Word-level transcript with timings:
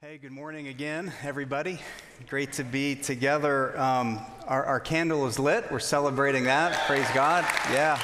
Hey, 0.00 0.16
good 0.16 0.30
morning 0.30 0.68
again, 0.68 1.12
everybody. 1.24 1.80
Great 2.28 2.52
to 2.52 2.62
be 2.62 2.94
together. 2.94 3.76
Um, 3.76 4.20
our, 4.46 4.64
our, 4.64 4.78
candle 4.78 5.26
is 5.26 5.40
lit. 5.40 5.72
We're 5.72 5.80
celebrating 5.80 6.44
that. 6.44 6.86
Praise 6.86 7.08
God. 7.14 7.44
Yeah. 7.72 8.00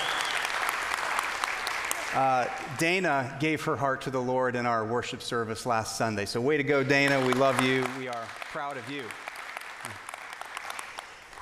Uh, 2.12 2.49
Dana 2.79 3.37
gave 3.38 3.62
her 3.62 3.77
heart 3.77 4.01
to 4.03 4.11
the 4.11 4.21
Lord 4.21 4.57
in 4.57 4.67
our 4.67 4.85
worship 4.85 5.22
service 5.22 5.67
last 5.67 5.96
Sunday. 5.96 6.25
So, 6.25 6.41
way 6.41 6.57
to 6.57 6.65
go, 6.65 6.83
Dana. 6.83 7.25
We 7.25 7.33
love 7.33 7.62
you. 7.62 7.87
We 7.97 8.08
are 8.08 8.26
proud 8.51 8.76
of 8.76 8.90
you. 8.90 9.04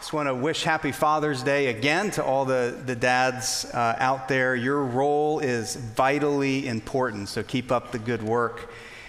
Just 0.00 0.12
want 0.12 0.28
to 0.28 0.34
wish 0.34 0.64
Happy 0.64 0.92
Father's 0.92 1.42
Day 1.42 1.68
again 1.68 2.10
to 2.10 2.22
all 2.22 2.44
the, 2.44 2.78
the 2.84 2.94
dads 2.94 3.64
uh, 3.72 3.96
out 3.98 4.28
there. 4.28 4.54
Your 4.54 4.84
role 4.84 5.38
is 5.38 5.76
vitally 5.76 6.68
important, 6.68 7.30
so 7.30 7.42
keep 7.42 7.72
up 7.72 7.90
the 7.90 7.98
good 7.98 8.22
work. 8.22 8.68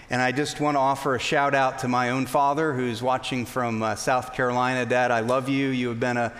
And 0.09 0.21
I 0.21 0.31
just 0.31 0.59
want 0.59 0.75
to 0.75 0.79
offer 0.79 1.15
a 1.15 1.19
shout 1.19 1.55
out 1.55 1.79
to 1.79 1.87
my 1.87 2.09
own 2.09 2.25
father 2.25 2.73
who's 2.73 3.01
watching 3.01 3.45
from 3.45 3.81
uh, 3.81 3.95
South 3.95 4.33
Carolina. 4.33 4.85
Dad, 4.85 5.11
I 5.11 5.21
love 5.21 5.49
you. 5.49 5.69
You 5.69 5.89
have 5.89 5.99
been 5.99 6.17
a 6.17 6.33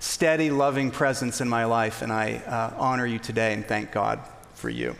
steady, 0.00 0.50
loving 0.50 0.90
presence 0.90 1.40
in 1.40 1.48
my 1.48 1.64
life, 1.64 2.02
and 2.02 2.12
I 2.12 2.36
uh, 2.46 2.74
honor 2.76 3.06
you 3.06 3.18
today 3.18 3.54
and 3.54 3.64
thank 3.64 3.92
God 3.92 4.20
for 4.54 4.68
you. 4.68 4.96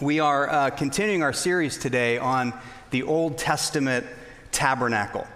We 0.00 0.20
are 0.20 0.48
uh, 0.48 0.70
continuing 0.70 1.22
our 1.22 1.32
series 1.32 1.78
today 1.78 2.18
on 2.18 2.52
the 2.90 3.02
Old 3.02 3.38
Testament 3.38 4.06
tabernacle. 4.52 5.26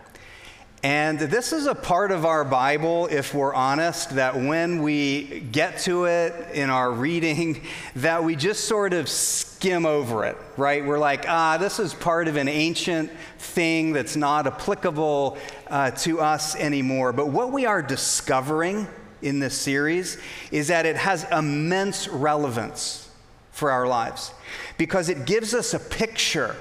And 0.82 1.18
this 1.18 1.52
is 1.52 1.66
a 1.66 1.74
part 1.74 2.10
of 2.10 2.24
our 2.24 2.42
Bible, 2.42 3.06
if 3.08 3.34
we're 3.34 3.52
honest, 3.52 4.10
that 4.10 4.34
when 4.34 4.82
we 4.82 5.40
get 5.52 5.78
to 5.80 6.06
it 6.06 6.52
in 6.54 6.70
our 6.70 6.90
reading, 6.90 7.60
that 7.96 8.24
we 8.24 8.34
just 8.34 8.64
sort 8.64 8.94
of 8.94 9.06
skim 9.06 9.84
over 9.84 10.24
it, 10.24 10.38
right? 10.56 10.82
We're 10.82 10.98
like, 10.98 11.26
ah, 11.28 11.58
this 11.58 11.78
is 11.78 11.92
part 11.92 12.28
of 12.28 12.36
an 12.36 12.48
ancient 12.48 13.10
thing 13.38 13.92
that's 13.92 14.16
not 14.16 14.46
applicable 14.46 15.36
uh, 15.66 15.90
to 15.90 16.20
us 16.20 16.56
anymore. 16.56 17.12
But 17.12 17.28
what 17.28 17.52
we 17.52 17.66
are 17.66 17.82
discovering 17.82 18.86
in 19.20 19.38
this 19.38 19.58
series 19.58 20.16
is 20.50 20.68
that 20.68 20.86
it 20.86 20.96
has 20.96 21.26
immense 21.30 22.08
relevance 22.08 23.10
for 23.52 23.70
our 23.70 23.86
lives 23.86 24.32
because 24.78 25.10
it 25.10 25.26
gives 25.26 25.52
us 25.52 25.74
a 25.74 25.78
picture 25.78 26.56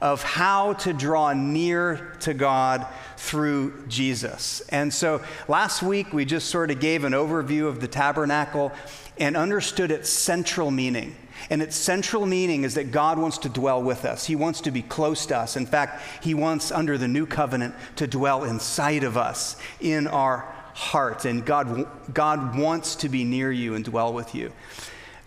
of 0.00 0.22
how 0.22 0.72
to 0.74 0.92
draw 0.92 1.32
near 1.32 2.16
to 2.20 2.34
God 2.34 2.86
through 3.22 3.86
Jesus. 3.86 4.62
And 4.70 4.92
so 4.92 5.22
last 5.46 5.80
week 5.80 6.12
we 6.12 6.24
just 6.24 6.48
sort 6.48 6.72
of 6.72 6.80
gave 6.80 7.04
an 7.04 7.12
overview 7.12 7.68
of 7.68 7.80
the 7.80 7.86
tabernacle 7.86 8.72
and 9.16 9.36
understood 9.36 9.92
its 9.92 10.10
central 10.10 10.72
meaning. 10.72 11.14
And 11.48 11.62
its 11.62 11.76
central 11.76 12.26
meaning 12.26 12.64
is 12.64 12.74
that 12.74 12.90
God 12.90 13.18
wants 13.18 13.38
to 13.38 13.48
dwell 13.48 13.80
with 13.80 14.04
us. 14.04 14.26
He 14.26 14.34
wants 14.34 14.60
to 14.62 14.72
be 14.72 14.82
close 14.82 15.24
to 15.26 15.38
us. 15.38 15.56
In 15.56 15.66
fact, 15.66 16.02
He 16.20 16.34
wants, 16.34 16.72
under 16.72 16.98
the 16.98 17.06
new 17.06 17.24
covenant, 17.24 17.76
to 17.96 18.08
dwell 18.08 18.42
inside 18.42 19.04
of 19.04 19.16
us, 19.16 19.56
in 19.80 20.08
our 20.08 20.40
hearts. 20.74 21.24
And 21.24 21.46
God, 21.46 21.86
God 22.12 22.58
wants 22.58 22.96
to 22.96 23.08
be 23.08 23.22
near 23.22 23.52
you 23.52 23.76
and 23.76 23.84
dwell 23.84 24.12
with 24.12 24.34
you. 24.34 24.52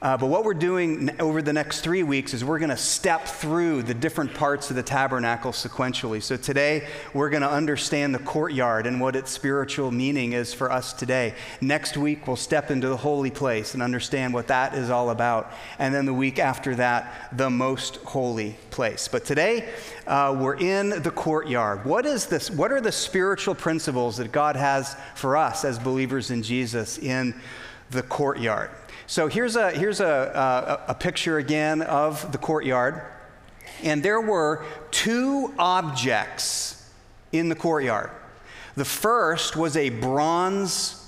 Uh, 0.05 0.15
but 0.15 0.27
what 0.27 0.43
we're 0.43 0.53
doing 0.53 1.09
over 1.19 1.41
the 1.41 1.51
next 1.51 1.81
three 1.81 2.03
weeks 2.03 2.35
is 2.35 2.45
we're 2.45 2.59
going 2.59 2.69
to 2.69 2.77
step 2.77 3.25
through 3.25 3.81
the 3.81 3.93
different 3.95 4.31
parts 4.35 4.69
of 4.69 4.75
the 4.75 4.83
tabernacle 4.83 5.51
sequentially. 5.51 6.21
So 6.21 6.37
today, 6.37 6.87
we're 7.15 7.31
going 7.31 7.41
to 7.41 7.49
understand 7.49 8.13
the 8.13 8.19
courtyard 8.19 8.85
and 8.85 9.01
what 9.01 9.15
its 9.15 9.31
spiritual 9.31 9.89
meaning 9.89 10.33
is 10.33 10.53
for 10.53 10.71
us 10.71 10.93
today. 10.93 11.33
Next 11.59 11.97
week, 11.97 12.27
we'll 12.27 12.35
step 12.35 12.69
into 12.69 12.87
the 12.87 12.97
holy 12.97 13.31
place 13.31 13.73
and 13.73 13.81
understand 13.81 14.31
what 14.31 14.45
that 14.45 14.75
is 14.75 14.91
all 14.91 15.09
about. 15.09 15.51
And 15.79 15.91
then 15.91 16.05
the 16.05 16.13
week 16.13 16.37
after 16.37 16.75
that, 16.75 17.35
the 17.35 17.49
most 17.49 17.95
holy 17.95 18.57
place. 18.69 19.07
But 19.07 19.25
today, 19.25 19.73
uh, 20.05 20.37
we're 20.39 20.57
in 20.57 21.01
the 21.01 21.09
courtyard. 21.09 21.83
What 21.83 22.05
is 22.05 22.27
this? 22.27 22.51
What 22.51 22.71
are 22.71 22.79
the 22.79 22.91
spiritual 22.91 23.55
principles 23.55 24.17
that 24.17 24.31
God 24.31 24.55
has 24.55 24.95
for 25.15 25.35
us 25.35 25.65
as 25.65 25.79
believers 25.79 26.29
in 26.29 26.43
Jesus 26.43 26.99
in 26.99 27.33
the 27.89 28.03
courtyard? 28.03 28.69
So 29.07 29.27
here's 29.27 29.55
a, 29.55 29.71
here's 29.71 29.99
a, 29.99 30.07
uh, 30.07 30.83
a, 30.87 30.91
a 30.91 30.95
picture 30.95 31.37
again 31.37 31.81
of 31.81 32.31
the 32.31 32.37
courtyard. 32.37 33.01
And 33.83 34.01
there 34.01 34.21
were 34.21 34.65
two 34.91 35.53
objects 35.59 36.89
in 37.31 37.49
the 37.49 37.55
courtyard. 37.55 38.09
The 38.75 38.85
first 38.85 39.55
was 39.55 39.77
a 39.77 39.89
bronze 39.89 41.04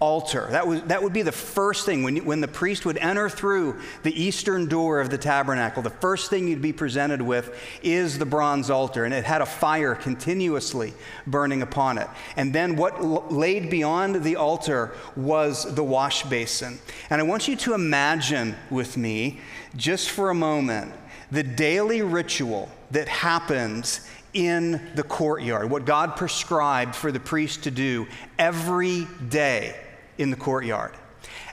altar. 0.00 0.48
That, 0.50 0.66
was, 0.66 0.80
that 0.84 1.02
would 1.02 1.12
be 1.12 1.20
the 1.20 1.30
first 1.30 1.84
thing. 1.84 2.02
When, 2.02 2.16
when 2.24 2.40
the 2.40 2.48
priest 2.48 2.86
would 2.86 2.96
enter 2.96 3.28
through 3.28 3.78
the 4.02 4.20
eastern 4.20 4.66
door 4.66 4.98
of 4.98 5.10
the 5.10 5.18
tabernacle, 5.18 5.82
the 5.82 5.90
first 5.90 6.30
thing 6.30 6.48
you'd 6.48 6.62
be 6.62 6.72
presented 6.72 7.20
with 7.20 7.54
is 7.82 8.18
the 8.18 8.24
bronze 8.24 8.70
altar. 8.70 9.04
And 9.04 9.12
it 9.12 9.24
had 9.24 9.42
a 9.42 9.46
fire 9.46 9.94
continuously 9.94 10.94
burning 11.26 11.60
upon 11.60 11.98
it. 11.98 12.08
And 12.36 12.54
then 12.54 12.76
what 12.76 12.94
l- 12.98 13.26
laid 13.28 13.68
beyond 13.68 14.24
the 14.24 14.36
altar 14.36 14.94
was 15.16 15.74
the 15.74 15.84
wash 15.84 16.22
basin. 16.24 16.78
And 17.10 17.20
I 17.20 17.24
want 17.24 17.46
you 17.46 17.54
to 17.56 17.74
imagine 17.74 18.56
with 18.70 18.96
me, 18.96 19.40
just 19.76 20.08
for 20.10 20.30
a 20.30 20.34
moment, 20.34 20.92
the 21.30 21.42
daily 21.42 22.00
ritual 22.00 22.70
that 22.90 23.06
happens 23.06 24.08
in 24.32 24.80
the 24.94 25.02
courtyard, 25.02 25.70
what 25.70 25.84
God 25.84 26.16
prescribed 26.16 26.94
for 26.94 27.12
the 27.12 27.20
priest 27.20 27.64
to 27.64 27.70
do 27.70 28.06
every 28.38 29.06
day 29.28 29.76
in 30.20 30.30
the 30.30 30.36
courtyard. 30.36 30.92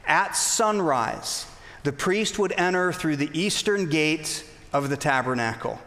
At 0.05 0.35
sunrise, 0.35 1.47
the 1.83 1.91
priest 1.93 2.37
would 2.37 2.53
enter 2.53 2.91
through 2.91 3.15
the 3.15 3.31
eastern 3.33 3.89
gate 3.89 4.43
of 4.73 4.89
the 4.89 4.97
tabernacle, 4.97 5.79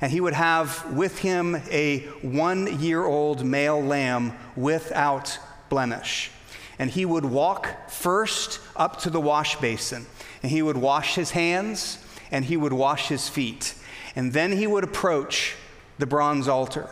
and 0.00 0.10
he 0.10 0.20
would 0.20 0.34
have 0.34 0.92
with 0.92 1.20
him 1.20 1.56
a 1.70 2.00
one 2.22 2.80
year 2.80 3.04
old 3.04 3.44
male 3.44 3.80
lamb 3.80 4.32
without 4.56 5.38
blemish. 5.68 6.30
And 6.78 6.90
he 6.90 7.04
would 7.04 7.24
walk 7.24 7.88
first 7.88 8.58
up 8.74 9.00
to 9.02 9.10
the 9.10 9.20
wash 9.20 9.56
basin, 9.60 10.06
and 10.42 10.50
he 10.50 10.60
would 10.60 10.76
wash 10.76 11.14
his 11.14 11.30
hands 11.30 11.98
and 12.30 12.44
he 12.44 12.56
would 12.56 12.72
wash 12.72 13.08
his 13.08 13.28
feet. 13.28 13.74
And 14.16 14.32
then 14.32 14.52
he 14.52 14.66
would 14.66 14.82
approach 14.82 15.54
the 15.98 16.06
bronze 16.06 16.48
altar. 16.48 16.90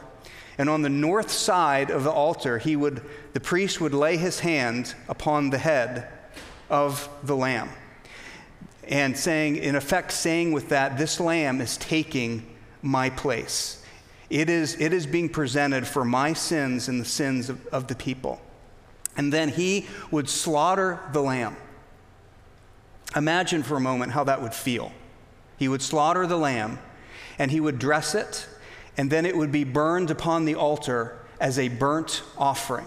And 0.59 0.69
on 0.69 0.83
the 0.83 0.89
north 0.89 1.31
side 1.31 1.91
of 1.91 2.05
the 2.05 2.11
altar, 2.11 2.59
he 2.59 2.77
would, 2.77 3.03
the 3.33 3.41
priest 3.41 3.81
would 3.81 3.95
lay 3.95 4.17
his 4.17 4.41
hand 4.41 4.95
upon 5.09 5.51
the 5.51 5.59
head 5.59 6.09
of 6.69 7.09
the 7.23 7.37
lamb. 7.37 7.71
And 8.85 9.17
saying, 9.17 9.57
in 9.57 9.75
effect, 9.75 10.13
saying 10.13 10.53
with 10.53 10.69
that, 10.71 10.99
this 10.99 11.21
lamb 11.21 11.61
is 11.61 11.77
taking 11.77 12.47
my 12.83 13.11
place. 13.11 13.83
It 14.29 14.51
is, 14.51 14.81
it 14.81 14.93
is 14.93 15.07
being 15.07 15.29
presented 15.29 15.87
for 15.87 16.05
my 16.05 16.33
sins 16.33 16.89
and 16.89 17.01
the 17.01 17.05
sins 17.05 17.49
of, 17.49 17.67
of 17.69 17.87
the 17.87 17.95
people. 17.95 18.41
And 19.17 19.33
then 19.33 19.51
he 19.51 19.87
would 20.11 20.29
slaughter 20.29 21.01
the 21.13 21.21
lamb. 21.21 21.57
Imagine 23.15 23.63
for 23.63 23.77
a 23.77 23.81
moment 23.81 24.13
how 24.13 24.25
that 24.25 24.41
would 24.41 24.55
feel. 24.55 24.93
He 25.59 25.69
would 25.69 25.83
slaughter 25.83 26.27
the 26.27 26.39
lamb 26.39 26.79
and 27.39 27.51
he 27.51 27.61
would 27.61 27.79
dress 27.79 28.15
it 28.15 28.49
and 28.97 29.11
then 29.11 29.27
it 29.27 29.37
would 29.37 29.53
be 29.53 29.65
burned 29.65 30.11
upon 30.11 30.45
the 30.45 30.55
altar 30.55 31.19
as 31.41 31.59
a 31.59 31.69
burnt 31.69 32.23
offering. 32.37 32.87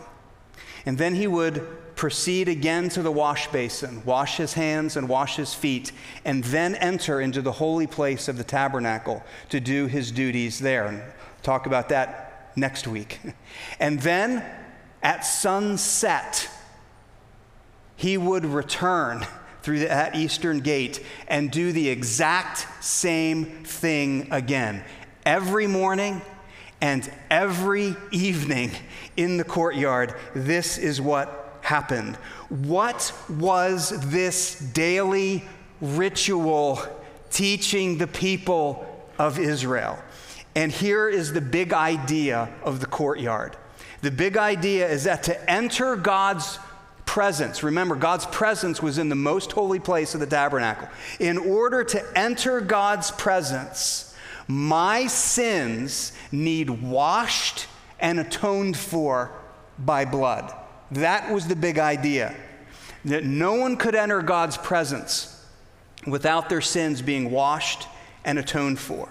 And 0.86 0.98
then 0.98 1.16
he 1.16 1.28
would 1.28 1.96
proceed 1.96 2.48
again 2.48 2.90
to 2.90 3.02
the 3.02 3.12
wash 3.12 3.48
basin, 3.48 4.04
wash 4.06 4.38
his 4.38 4.54
hands 4.54 4.98
and 4.98 5.10
wash 5.10 5.38
his 5.38 5.54
feet, 5.54 5.92
and 6.24 6.44
then 6.46 6.76
enter 6.76 7.22
into 7.22 7.42
the 7.42 7.54
holy 7.54 7.88
place 7.88 8.28
of 8.28 8.38
the 8.38 8.44
tabernacle 8.44 9.24
to 9.50 9.60
do 9.60 9.88
his 9.88 10.12
duties 10.12 10.60
there. 10.60 10.86
And 10.86 11.02
talk 11.42 11.66
about 11.66 11.90
that 11.90 12.52
next 12.56 12.88
week. 12.88 13.20
And 13.80 14.00
then 14.02 14.44
at 15.02 15.22
sunset, 15.22 16.50
he 17.96 18.18
would 18.18 18.46
return 18.46 19.26
through 19.62 19.80
that 19.80 20.16
eastern 20.16 20.60
gate 20.60 21.04
and 21.28 21.50
do 21.50 21.72
the 21.72 21.90
exact 21.90 22.68
same 22.84 23.64
thing 23.64 24.28
again 24.32 24.84
every 25.26 25.68
morning 25.68 26.22
and 26.82 27.12
every 27.32 27.96
evening 28.12 28.72
in 29.18 29.38
the 29.38 29.44
courtyard, 29.44 30.16
this 30.34 30.78
is 30.78 31.02
what 31.02 31.60
happened. 31.62 32.16
What 32.50 33.12
was 33.30 33.90
this 34.12 34.60
daily 34.60 35.44
ritual 35.82 36.82
teaching 37.32 37.98
the 37.98 38.08
people 38.08 38.86
of 39.18 39.40
Israel? 39.40 39.98
And 40.56 40.72
here 40.72 41.10
is 41.10 41.34
the 41.34 41.42
big 41.42 41.74
idea 41.74 42.54
of 42.64 42.80
the 42.80 42.86
courtyard. 42.86 43.58
The 44.02 44.12
big 44.12 44.38
idea 44.38 44.88
is 44.88 45.06
that 45.06 45.24
to 45.24 45.52
enter 45.52 45.96
God's 45.96 46.60
presence, 47.06 47.64
remember, 47.64 47.96
God's 47.96 48.26
presence 48.28 48.82
was 48.82 48.98
in 48.98 49.10
the 49.10 49.16
most 49.16 49.52
holy 49.52 49.80
place 49.80 50.14
of 50.14 50.20
the 50.20 50.28
tabernacle. 50.28 50.88
In 51.20 51.38
order 51.38 51.84
to 51.86 52.18
enter 52.18 52.62
God's 52.62 53.12
presence, 53.12 54.05
my 54.48 55.08
sins 55.08 56.14
need 56.32 56.70
washed 56.70 57.68
and 58.00 58.20
atoned 58.20 58.78
for 58.78 59.32
by 59.80 60.06
blood. 60.06 60.54
That 60.92 61.32
was 61.32 61.48
the 61.48 61.56
big 61.56 61.80
idea. 61.80 62.36
That 63.06 63.24
no 63.24 63.54
one 63.54 63.78
could 63.78 63.96
enter 63.96 64.22
God's 64.22 64.58
presence 64.58 65.32
without 66.06 66.50
their 66.50 66.62
sins 66.62 67.02
being 67.02 67.32
washed 67.32 67.88
and 68.24 68.38
atoned 68.40 68.80
for. 68.80 69.10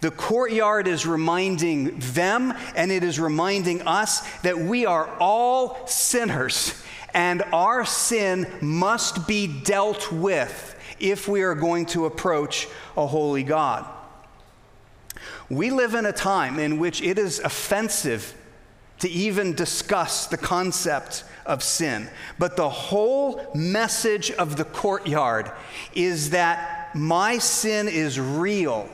The 0.00 0.10
courtyard 0.10 0.88
is 0.88 1.06
reminding 1.06 1.98
them 1.98 2.54
and 2.74 2.90
it 2.90 3.04
is 3.04 3.20
reminding 3.20 3.82
us 3.82 4.20
that 4.40 4.58
we 4.58 4.86
are 4.86 5.08
all 5.18 5.86
sinners 5.86 6.82
and 7.12 7.42
our 7.52 7.84
sin 7.84 8.46
must 8.60 9.26
be 9.26 9.46
dealt 9.46 10.10
with 10.10 10.76
if 10.98 11.28
we 11.28 11.42
are 11.42 11.54
going 11.54 11.86
to 11.86 12.06
approach 12.06 12.68
a 12.96 13.06
holy 13.06 13.42
God. 13.42 13.86
We 15.50 15.70
live 15.70 15.94
in 15.94 16.06
a 16.06 16.12
time 16.12 16.58
in 16.60 16.78
which 16.78 17.02
it 17.02 17.18
is 17.18 17.40
offensive 17.40 18.34
to 19.00 19.10
even 19.10 19.54
discuss 19.54 20.26
the 20.26 20.36
concept 20.36 21.24
of 21.44 21.62
sin. 21.62 22.08
But 22.38 22.56
the 22.56 22.68
whole 22.68 23.44
message 23.54 24.30
of 24.30 24.56
the 24.56 24.64
courtyard 24.64 25.50
is 25.94 26.30
that 26.30 26.94
my 26.94 27.38
sin 27.38 27.88
is 27.88 28.20
real 28.20 28.88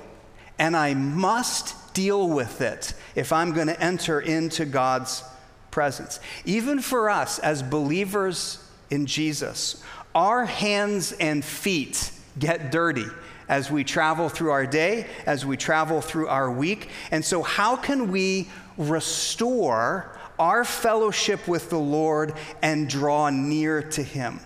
and 0.59 0.77
I 0.77 0.95
must 0.95 1.93
deal 1.93 2.29
with 2.29 2.63
it 2.63 2.95
if 3.15 3.33
I'm 3.33 3.53
going 3.53 3.67
to 3.67 3.81
enter 3.81 4.21
into 4.21 4.65
God's 4.65 5.23
presence. 5.71 6.21
Even 6.47 6.81
for 6.81 7.11
us 7.11 7.39
as 7.39 7.63
believers 7.63 8.65
in 8.89 9.05
Jesus, 9.05 9.83
our 10.15 10.47
hands 10.47 11.13
and 11.13 11.45
feet 11.45 12.11
get 12.39 12.71
dirty 12.71 13.07
as 13.49 13.71
we 13.71 13.85
travel 13.85 14.29
through 14.29 14.51
our 14.51 14.67
day, 14.67 15.07
as 15.27 15.47
we 15.47 15.57
travel 15.57 16.01
through 16.01 16.29
our 16.29 16.51
week. 16.51 16.91
And 17.11 17.25
so, 17.25 17.43
how 17.43 17.77
can 17.77 18.11
we 18.11 18.49
restore 18.77 20.17
our 20.39 20.65
fellowship 20.65 21.47
with 21.49 21.71
the 21.71 21.79
Lord 21.79 22.35
and 22.63 22.89
draw 22.89 23.31
near 23.31 23.83
to 23.83 24.03
Him? 24.03 24.41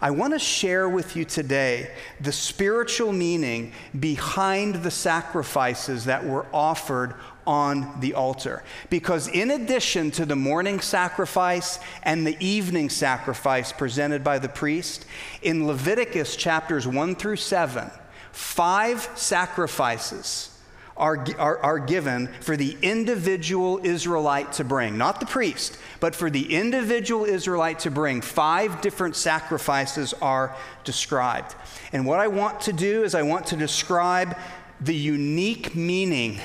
I 0.00 0.10
want 0.10 0.32
to 0.32 0.38
share 0.38 0.88
with 0.88 1.14
you 1.14 1.24
today 1.24 1.90
the 2.20 2.32
spiritual 2.32 3.12
meaning 3.12 3.72
behind 3.98 4.76
the 4.76 4.90
sacrifices 4.90 6.06
that 6.06 6.26
were 6.26 6.46
offered 6.52 7.14
on 7.46 8.00
the 8.00 8.14
altar. 8.14 8.62
Because 8.90 9.28
in 9.28 9.52
addition 9.52 10.10
to 10.12 10.26
the 10.26 10.36
morning 10.36 10.80
sacrifice 10.80 11.78
and 12.02 12.26
the 12.26 12.36
evening 12.44 12.90
sacrifice 12.90 13.72
presented 13.72 14.22
by 14.24 14.38
the 14.38 14.48
priest, 14.48 15.06
in 15.42 15.66
Leviticus 15.66 16.34
chapters 16.36 16.86
1 16.86 17.14
through 17.14 17.36
7, 17.36 17.90
five 18.32 19.08
sacrifices 19.14 20.48
are, 20.96 21.24
are, 21.38 21.58
are, 21.58 21.78
given 21.78 22.28
for 22.40 22.56
the 22.56 22.76
individual 22.82 23.80
Israelite 23.82 24.52
to 24.52 24.64
bring, 24.64 24.98
not 24.98 25.20
the 25.20 25.26
priest, 25.26 25.78
but 26.00 26.14
for 26.14 26.28
the 26.28 26.54
individual 26.54 27.24
Israelite 27.24 27.78
to 27.80 27.90
bring. 27.90 28.20
Five 28.20 28.82
different 28.82 29.16
sacrifices 29.16 30.12
are 30.20 30.54
described. 30.84 31.54
And 31.92 32.04
what 32.04 32.20
I 32.20 32.28
want 32.28 32.60
to 32.62 32.72
do 32.72 33.04
is 33.04 33.14
I 33.14 33.22
want 33.22 33.46
to 33.46 33.56
describe 33.56 34.36
the 34.80 34.94
unique 34.94 35.74
meaning 35.74 36.40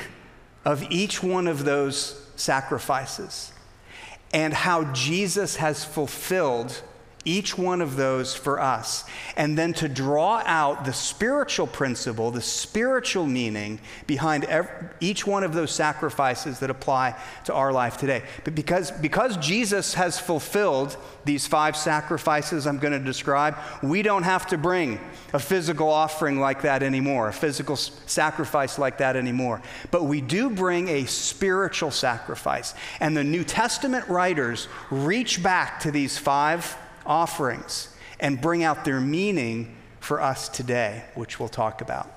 of 0.63 0.84
each 0.92 1.22
one 1.22 1.48
of 1.48 1.66
those 1.66 2.30
sacrifices 2.36 3.51
and 4.34 4.54
how 4.54 4.86
Jesus 4.94 5.57
has 5.57 5.84
fulfilled 5.84 6.81
each 7.27 7.57
one 7.57 7.81
of 7.81 7.97
those 7.97 8.33
for 8.33 8.57
us, 8.59 9.03
and 9.35 9.57
then 9.57 9.74
to 9.74 9.89
draw 9.89 10.41
out 10.45 10.85
the 10.85 10.94
spiritual 10.94 11.68
principle, 11.68 12.31
the 12.31 12.41
spiritual 12.41 13.25
meaning 13.25 13.79
behind 14.07 14.45
every, 14.45 14.71
each 15.01 15.27
one 15.27 15.44
of 15.44 15.53
those 15.53 15.71
sacrifices 15.71 16.59
that 16.59 16.69
apply 16.69 17.13
to 17.44 17.53
our 17.53 17.74
life 17.74 17.97
today. 17.97 18.24
But 18.45 18.56
because, 18.56 18.91
because 18.91 19.35
Jesus 19.38 19.94
has 19.95 20.18
fulfilled 20.18 20.95
these 21.25 21.45
five 21.45 21.75
sacrifices 21.75 22.65
I'm 22.65 22.79
going 22.79 22.94
to 22.94 23.00
describe, 23.00 23.57
we 23.83 24.01
don't 24.03 24.24
have 24.24 24.47
to 24.47 24.57
bring 24.57 24.97
a 25.33 25.39
physical 25.39 25.89
offering 25.89 26.39
like 26.39 26.62
that 26.62 26.81
anymore, 26.81 27.27
a 27.27 27.33
physical 27.33 27.75
sacrifice 27.75 28.79
like 28.79 29.00
that 29.00 29.18
anymore. 29.18 29.62
But 29.91 30.06
we 30.06 30.21
do 30.21 30.50
bring 30.50 30.88
a 30.88 31.06
spiritual 31.06 31.91
sacrifice. 31.91 32.74
And 33.01 33.18
the 33.18 33.25
New 33.25 33.44
Testament 33.44 34.07
writers 34.07 34.69
reach 34.89 35.44
back 35.44 35.81
to 35.81 35.91
these 35.91 36.18
five 36.18 36.77
offerings 37.07 37.89
and 38.19 38.39
bring 38.39 38.63
out 38.63 38.86
their 38.86 39.00
meaning 39.00 39.75
for 40.00 40.21
us 40.21 40.50
today, 40.50 41.04
which 41.15 41.39
we'll 41.39 41.50
talk 41.50 41.81
about. 41.81 42.12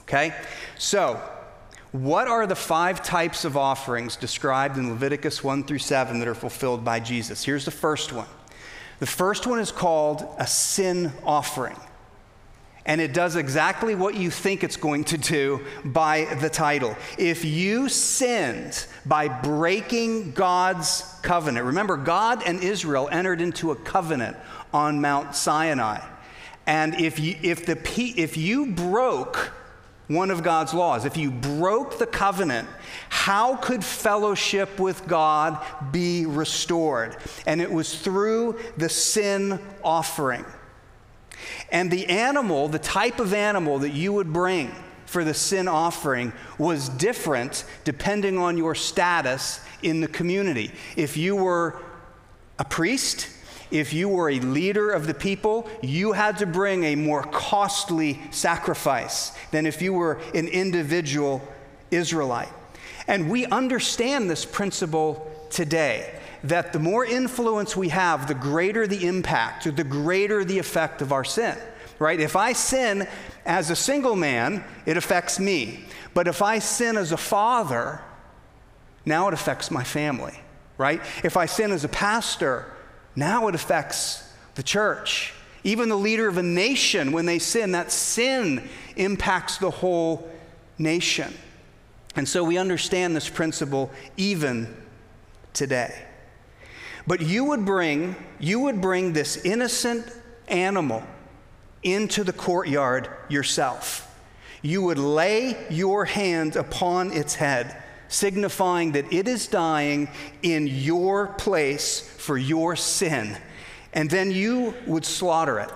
Okay? 0.00 0.34
So, 0.78 1.20
what 1.92 2.28
are 2.28 2.46
the 2.46 2.56
five 2.56 3.02
types 3.02 3.44
of 3.44 3.56
offerings 3.56 4.16
described 4.16 4.76
in 4.76 4.90
Leviticus 4.90 5.42
1 5.42 5.64
through 5.64 5.78
7 5.78 6.18
that 6.18 6.28
are 6.28 6.34
fulfilled 6.34 6.84
by 6.84 7.00
Jesus? 7.00 7.44
Here's 7.44 7.64
the 7.64 7.70
first 7.70 8.12
one. 8.12 8.28
The 8.98 9.06
first 9.06 9.46
one 9.46 9.58
is 9.58 9.72
called 9.72 10.26
a 10.38 10.46
sin 10.46 11.12
offering 11.24 11.78
and 12.88 13.02
it 13.02 13.12
does 13.12 13.36
exactly 13.36 13.94
what 13.94 14.14
you 14.14 14.30
think 14.30 14.64
it's 14.64 14.78
going 14.78 15.04
to 15.04 15.18
do 15.18 15.60
by 15.84 16.24
the 16.40 16.48
title. 16.48 16.96
If 17.18 17.44
you 17.44 17.90
sinned 17.90 18.86
by 19.04 19.28
breaking 19.28 20.32
God's 20.32 21.02
covenant, 21.22 21.66
remember, 21.66 21.98
God 21.98 22.42
and 22.46 22.64
Israel 22.64 23.06
entered 23.12 23.42
into 23.42 23.72
a 23.72 23.76
covenant 23.76 24.38
on 24.72 25.02
Mount 25.02 25.36
Sinai. 25.36 26.00
And 26.66 26.98
if 26.98 27.20
you, 27.20 27.36
if, 27.42 27.66
the, 27.66 27.78
if 28.16 28.38
you 28.38 28.72
broke 28.72 29.52
one 30.06 30.30
of 30.30 30.42
God's 30.42 30.72
laws, 30.72 31.04
if 31.04 31.18
you 31.18 31.30
broke 31.30 31.98
the 31.98 32.06
covenant, 32.06 32.66
how 33.10 33.56
could 33.56 33.84
fellowship 33.84 34.80
with 34.80 35.06
God 35.06 35.62
be 35.92 36.24
restored? 36.24 37.18
And 37.46 37.60
it 37.60 37.70
was 37.70 37.98
through 38.00 38.58
the 38.78 38.88
sin 38.88 39.60
offering. 39.84 40.46
And 41.70 41.90
the 41.90 42.06
animal, 42.06 42.68
the 42.68 42.78
type 42.78 43.20
of 43.20 43.34
animal 43.34 43.78
that 43.80 43.90
you 43.90 44.12
would 44.12 44.32
bring 44.32 44.74
for 45.06 45.24
the 45.24 45.34
sin 45.34 45.68
offering 45.68 46.32
was 46.58 46.88
different 46.90 47.64
depending 47.84 48.38
on 48.38 48.58
your 48.58 48.74
status 48.74 49.60
in 49.82 50.00
the 50.00 50.08
community. 50.08 50.70
If 50.96 51.16
you 51.16 51.34
were 51.36 51.80
a 52.58 52.64
priest, 52.64 53.28
if 53.70 53.92
you 53.92 54.08
were 54.08 54.30
a 54.30 54.40
leader 54.40 54.90
of 54.90 55.06
the 55.06 55.14
people, 55.14 55.68
you 55.82 56.12
had 56.12 56.38
to 56.38 56.46
bring 56.46 56.84
a 56.84 56.94
more 56.94 57.22
costly 57.22 58.20
sacrifice 58.30 59.32
than 59.50 59.66
if 59.66 59.80
you 59.82 59.92
were 59.92 60.20
an 60.34 60.48
individual 60.48 61.46
Israelite. 61.90 62.48
And 63.06 63.30
we 63.30 63.46
understand 63.46 64.28
this 64.28 64.44
principle 64.44 65.30
today 65.50 66.17
that 66.44 66.72
the 66.72 66.78
more 66.78 67.04
influence 67.04 67.76
we 67.76 67.88
have, 67.88 68.28
the 68.28 68.34
greater 68.34 68.86
the 68.86 69.06
impact 69.06 69.66
or 69.66 69.70
the 69.70 69.84
greater 69.84 70.44
the 70.44 70.58
effect 70.58 71.02
of 71.02 71.12
our 71.12 71.24
sin, 71.24 71.56
right? 71.98 72.20
If 72.20 72.36
I 72.36 72.52
sin 72.52 73.08
as 73.44 73.70
a 73.70 73.76
single 73.76 74.16
man, 74.16 74.64
it 74.86 74.96
affects 74.96 75.40
me. 75.40 75.84
But 76.14 76.28
if 76.28 76.42
I 76.42 76.58
sin 76.58 76.96
as 76.96 77.12
a 77.12 77.16
father, 77.16 78.00
now 79.04 79.28
it 79.28 79.34
affects 79.34 79.70
my 79.70 79.84
family, 79.84 80.38
right? 80.76 81.00
If 81.24 81.36
I 81.36 81.46
sin 81.46 81.72
as 81.72 81.84
a 81.84 81.88
pastor, 81.88 82.66
now 83.16 83.48
it 83.48 83.54
affects 83.54 84.32
the 84.54 84.62
church. 84.62 85.32
Even 85.64 85.88
the 85.88 85.96
leader 85.96 86.28
of 86.28 86.38
a 86.38 86.42
nation, 86.42 87.12
when 87.12 87.26
they 87.26 87.38
sin, 87.38 87.72
that 87.72 87.90
sin 87.90 88.68
impacts 88.96 89.58
the 89.58 89.70
whole 89.70 90.30
nation. 90.78 91.34
And 92.16 92.28
so 92.28 92.44
we 92.44 92.58
understand 92.58 93.14
this 93.14 93.28
principle 93.28 93.90
even 94.16 94.74
today. 95.52 96.04
But 97.08 97.22
you 97.22 97.46
would 97.46 97.64
bring, 97.64 98.16
you 98.38 98.60
would 98.60 98.82
bring 98.82 99.14
this 99.14 99.38
innocent 99.38 100.06
animal 100.46 101.02
into 101.82 102.22
the 102.22 102.34
courtyard 102.34 103.08
yourself. 103.30 104.04
You 104.60 104.82
would 104.82 104.98
lay 104.98 105.56
your 105.70 106.04
hand 106.04 106.54
upon 106.54 107.14
its 107.14 107.34
head, 107.34 107.82
signifying 108.08 108.92
that 108.92 109.10
it 109.10 109.26
is 109.26 109.46
dying 109.46 110.10
in 110.42 110.66
your 110.66 111.28
place 111.28 111.98
for 112.18 112.36
your 112.36 112.76
sin. 112.76 113.38
And 113.94 114.10
then 114.10 114.30
you 114.30 114.74
would 114.86 115.06
slaughter 115.06 115.60
it. 115.60 115.70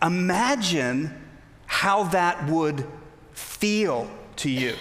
Imagine 0.00 1.12
how 1.66 2.04
that 2.04 2.48
would 2.48 2.86
feel 3.32 4.10
to 4.36 4.48
you. 4.48 4.76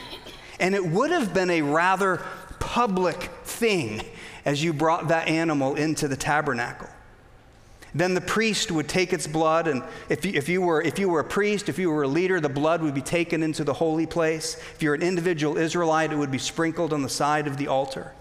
And 0.61 0.73
it 0.73 0.85
would 0.85 1.11
have 1.11 1.33
been 1.33 1.49
a 1.49 1.61
rather 1.61 2.21
public 2.61 3.31
thing 3.43 4.01
as 4.45 4.63
you 4.63 4.71
brought 4.71 5.09
that 5.09 5.27
animal 5.27 5.75
into 5.75 6.07
the 6.07 6.15
tabernacle. 6.15 6.87
Then 7.95 8.13
the 8.13 8.21
priest 8.21 8.71
would 8.71 8.89
take 8.89 9.13
its 9.13 9.25
blood, 9.25 9.67
and 9.67 9.81
if 10.09 10.25
you, 10.25 10.33
if, 10.35 10.49
you 10.49 10.61
were, 10.61 10.81
if 10.81 10.99
you 10.99 11.07
were 11.07 11.21
a 11.21 11.25
priest, 11.25 11.69
if 11.69 11.79
you 11.79 11.89
were 11.89 12.03
a 12.03 12.07
leader, 12.07 12.41
the 12.41 12.49
blood 12.49 12.83
would 12.83 12.93
be 12.93 13.01
taken 13.01 13.41
into 13.41 13.63
the 13.63 13.73
holy 13.73 14.05
place. 14.05 14.57
If 14.75 14.83
you're 14.83 14.95
an 14.95 15.01
individual 15.01 15.57
Israelite, 15.57 16.11
it 16.11 16.17
would 16.17 16.31
be 16.31 16.37
sprinkled 16.37 16.91
on 16.91 17.01
the 17.03 17.09
side 17.09 17.47
of 17.47 17.55
the 17.55 17.69
altar. 17.69 18.11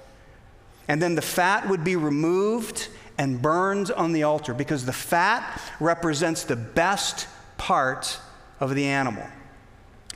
And 0.87 1.03
then 1.03 1.17
the 1.17 1.23
fat 1.23 1.69
would 1.69 1.83
be 1.83 1.97
removed 1.97 2.89
and 3.19 3.43
burned 3.43 3.91
on 3.91 4.13
the 4.13 4.23
altar 4.23 4.55
because 4.55 4.87
the 4.87 4.93
fat 4.93 5.61
represents 5.81 6.45
the 6.45 6.57
best 6.57 7.27
part 7.59 8.19
of 8.61 8.75
the 8.77 8.85
animal. 8.85 9.27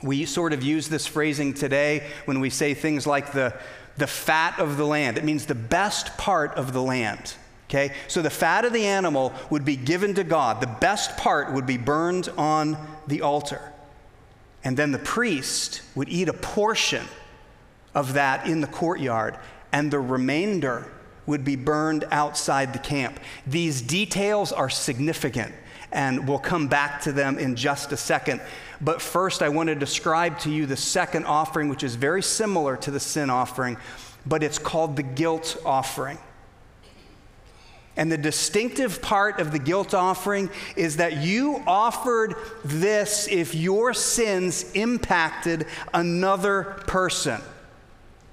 We 0.01 0.25
sort 0.25 0.53
of 0.53 0.63
use 0.63 0.87
this 0.87 1.05
phrasing 1.05 1.53
today 1.53 2.07
when 2.23 2.39
we 2.39 2.49
say 2.49 2.73
things 2.73 3.05
like 3.05 3.33
the, 3.33 3.53
the 3.99 4.07
fat 4.07 4.59
of 4.59 4.77
the 4.77 4.85
land. 4.85 5.17
It 5.17 5.23
means 5.23 5.45
the 5.45 5.55
best 5.55 6.17
part 6.17 6.53
of 6.55 6.73
the 6.73 6.81
land. 6.81 7.35
Okay? 7.69 7.93
So 8.07 8.21
the 8.21 8.29
fat 8.29 8.65
of 8.65 8.73
the 8.73 8.85
animal 8.85 9.33
would 9.49 9.63
be 9.63 9.75
given 9.75 10.15
to 10.15 10.23
God. 10.23 10.59
The 10.61 10.67
best 10.67 11.17
part 11.17 11.53
would 11.53 11.67
be 11.67 11.77
burned 11.77 12.29
on 12.37 12.77
the 13.05 13.21
altar. 13.21 13.61
And 14.63 14.75
then 14.75 14.91
the 14.91 14.99
priest 14.99 15.81
would 15.95 16.09
eat 16.09 16.27
a 16.27 16.33
portion 16.33 17.05
of 17.95 18.13
that 18.13 18.47
in 18.47 18.61
the 18.61 18.67
courtyard, 18.67 19.37
and 19.71 19.89
the 19.89 19.99
remainder 19.99 20.91
would 21.25 21.45
be 21.45 21.55
burned 21.55 22.05
outside 22.11 22.73
the 22.73 22.79
camp. 22.79 23.19
These 23.45 23.81
details 23.81 24.51
are 24.51 24.69
significant, 24.69 25.53
and 25.91 26.27
we'll 26.27 26.39
come 26.39 26.67
back 26.67 27.01
to 27.01 27.11
them 27.11 27.39
in 27.39 27.55
just 27.55 27.91
a 27.91 27.97
second. 27.97 28.41
But 28.81 29.01
first, 29.01 29.41
I 29.41 29.49
want 29.49 29.67
to 29.67 29.75
describe 29.75 30.39
to 30.39 30.51
you 30.51 30.65
the 30.65 30.77
second 30.77 31.25
offering, 31.25 31.69
which 31.69 31.83
is 31.83 31.95
very 31.95 32.21
similar 32.21 32.77
to 32.77 32.91
the 32.91 32.99
sin 32.99 33.29
offering, 33.29 33.77
but 34.25 34.43
it's 34.43 34.59
called 34.59 34.95
the 34.95 35.03
guilt 35.03 35.57
offering. 35.65 36.17
And 37.97 38.09
the 38.09 38.17
distinctive 38.17 39.01
part 39.01 39.41
of 39.41 39.51
the 39.51 39.59
guilt 39.59 39.93
offering 39.93 40.49
is 40.77 40.97
that 40.97 41.17
you 41.17 41.61
offered 41.67 42.35
this 42.63 43.27
if 43.27 43.53
your 43.53 43.93
sins 43.93 44.71
impacted 44.73 45.65
another 45.93 46.81
person 46.87 47.41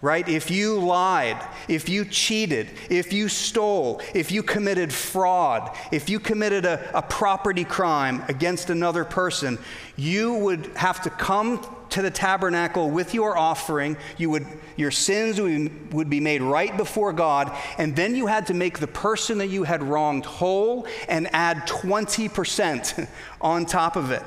right? 0.03 0.29
If 0.29 0.51
you 0.51 0.79
lied, 0.79 1.43
if 1.69 1.89
you 1.89 2.05
cheated, 2.05 2.69
if 2.91 3.13
you 3.13 3.29
stole, 3.29 4.01
if 4.15 4.31
you 4.31 4.43
committed 4.43 4.93
fraud, 4.93 5.75
if 5.91 6.11
you 6.11 6.21
committed 6.21 6.65
a, 6.65 6.97
a, 6.97 7.03
property 7.03 7.65
crime 7.65 8.23
against 8.29 8.69
another 8.69 9.05
person, 9.05 9.59
you 9.97 10.35
would 10.35 10.67
have 10.77 11.01
to 11.03 11.11
come 11.11 11.67
to 11.89 12.03
the 12.03 12.11
tabernacle 12.11 12.91
with 12.91 13.15
your 13.15 13.39
offering. 13.39 13.97
You 14.19 14.29
would, 14.31 14.47
your 14.77 14.91
sins 14.91 15.41
would, 15.41 15.95
would 15.95 16.11
be 16.11 16.21
made 16.21 16.43
right 16.43 16.77
before 16.77 17.13
God, 17.15 17.57
and 17.79 17.97
then 17.97 18.15
you 18.15 18.27
had 18.27 18.49
to 18.49 18.55
make 18.55 18.79
the 18.79 18.87
person 18.87 19.39
that 19.39 19.49
you 19.49 19.63
had 19.63 19.83
wronged 19.83 20.27
whole 20.27 20.87
and 21.09 21.29
add 21.35 21.67
20% 21.67 23.09
on 23.41 23.65
top 23.65 23.97
of 23.97 24.11
it. 24.11 24.23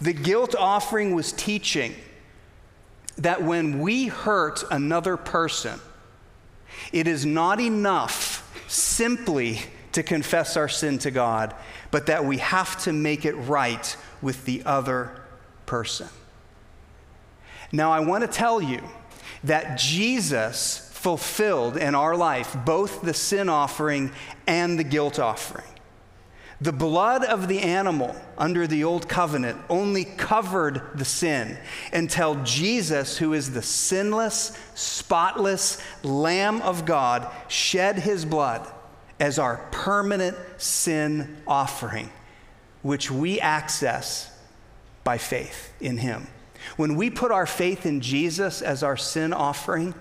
The 0.00 0.12
guilt 0.12 0.54
offering 0.54 1.14
was 1.14 1.32
teaching 1.32 1.94
that 3.18 3.42
when 3.42 3.80
we 3.80 4.06
hurt 4.06 4.64
another 4.70 5.16
person, 5.16 5.80
it 6.92 7.06
is 7.06 7.24
not 7.24 7.60
enough 7.60 8.42
simply 8.68 9.60
to 9.92 10.02
confess 10.02 10.56
our 10.56 10.68
sin 10.68 10.98
to 10.98 11.10
God, 11.10 11.54
but 11.90 12.06
that 12.06 12.24
we 12.24 12.38
have 12.38 12.78
to 12.82 12.92
make 12.92 13.24
it 13.24 13.34
right 13.34 13.96
with 14.20 14.44
the 14.44 14.62
other 14.64 15.22
person. 15.64 16.08
Now, 17.72 17.92
I 17.92 18.00
want 18.00 18.22
to 18.22 18.28
tell 18.28 18.60
you 18.60 18.82
that 19.44 19.78
Jesus 19.78 20.90
fulfilled 20.92 21.76
in 21.76 21.94
our 21.94 22.16
life 22.16 22.56
both 22.64 23.02
the 23.02 23.14
sin 23.14 23.48
offering 23.48 24.10
and 24.46 24.78
the 24.78 24.84
guilt 24.84 25.18
offering. 25.18 25.66
The 26.60 26.72
blood 26.72 27.22
of 27.22 27.48
the 27.48 27.60
animal 27.60 28.16
under 28.38 28.66
the 28.66 28.84
old 28.84 29.08
covenant 29.08 29.58
only 29.68 30.04
covered 30.04 30.80
the 30.94 31.04
sin 31.04 31.58
until 31.92 32.42
Jesus, 32.44 33.18
who 33.18 33.34
is 33.34 33.52
the 33.52 33.60
sinless, 33.60 34.58
spotless 34.74 35.78
Lamb 36.02 36.62
of 36.62 36.86
God, 36.86 37.30
shed 37.48 37.98
his 37.98 38.24
blood 38.24 38.66
as 39.20 39.38
our 39.38 39.58
permanent 39.70 40.36
sin 40.56 41.36
offering, 41.46 42.10
which 42.82 43.10
we 43.10 43.38
access 43.38 44.30
by 45.04 45.18
faith 45.18 45.72
in 45.80 45.98
him. 45.98 46.26
When 46.76 46.96
we 46.96 47.10
put 47.10 47.30
our 47.30 47.46
faith 47.46 47.84
in 47.84 48.00
Jesus 48.00 48.62
as 48.62 48.82
our 48.82 48.96
sin 48.96 49.34
offering, 49.34 49.94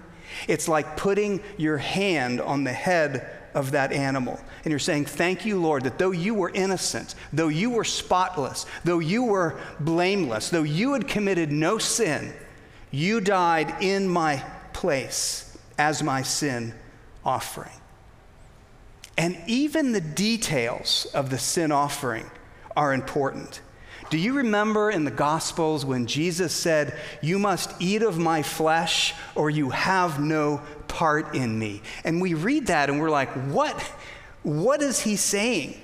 it's 0.47 0.67
like 0.67 0.97
putting 0.97 1.41
your 1.57 1.77
hand 1.77 2.39
on 2.39 2.63
the 2.63 2.73
head 2.73 3.29
of 3.55 3.71
that 3.71 3.91
animal. 3.91 4.39
And 4.63 4.71
you're 4.71 4.79
saying, 4.79 5.05
Thank 5.05 5.45
you, 5.45 5.59
Lord, 5.59 5.83
that 5.85 5.97
though 5.97 6.11
you 6.11 6.35
were 6.35 6.51
innocent, 6.53 7.15
though 7.33 7.47
you 7.47 7.71
were 7.71 7.83
spotless, 7.83 8.65
though 8.83 8.99
you 8.99 9.23
were 9.23 9.59
blameless, 9.79 10.49
though 10.49 10.63
you 10.63 10.93
had 10.93 11.07
committed 11.07 11.51
no 11.51 11.77
sin, 11.79 12.33
you 12.91 13.21
died 13.21 13.81
in 13.81 14.07
my 14.07 14.43
place 14.73 15.57
as 15.77 16.03
my 16.03 16.21
sin 16.21 16.73
offering. 17.23 17.71
And 19.17 19.41
even 19.47 19.93
the 19.93 20.01
details 20.01 21.07
of 21.13 21.29
the 21.29 21.37
sin 21.37 21.71
offering 21.71 22.29
are 22.75 22.93
important. 22.93 23.61
Do 24.09 24.17
you 24.17 24.33
remember 24.33 24.91
in 24.91 25.03
the 25.03 25.11
Gospels 25.11 25.85
when 25.85 26.05
Jesus 26.05 26.53
said, 26.53 26.97
You 27.21 27.39
must 27.39 27.73
eat 27.79 28.01
of 28.01 28.17
my 28.17 28.43
flesh 28.43 29.13
or 29.33 29.49
you 29.49 29.71
have 29.71 30.19
no 30.19 30.61
part 30.87 31.35
in 31.35 31.57
me? 31.57 31.81
And 32.03 32.21
we 32.21 32.33
read 32.33 32.67
that 32.67 32.89
and 32.89 32.99
we're 32.99 33.09
like, 33.09 33.29
What? 33.49 33.79
What 34.43 34.81
is 34.81 34.99
he 34.99 35.15
saying? 35.15 35.79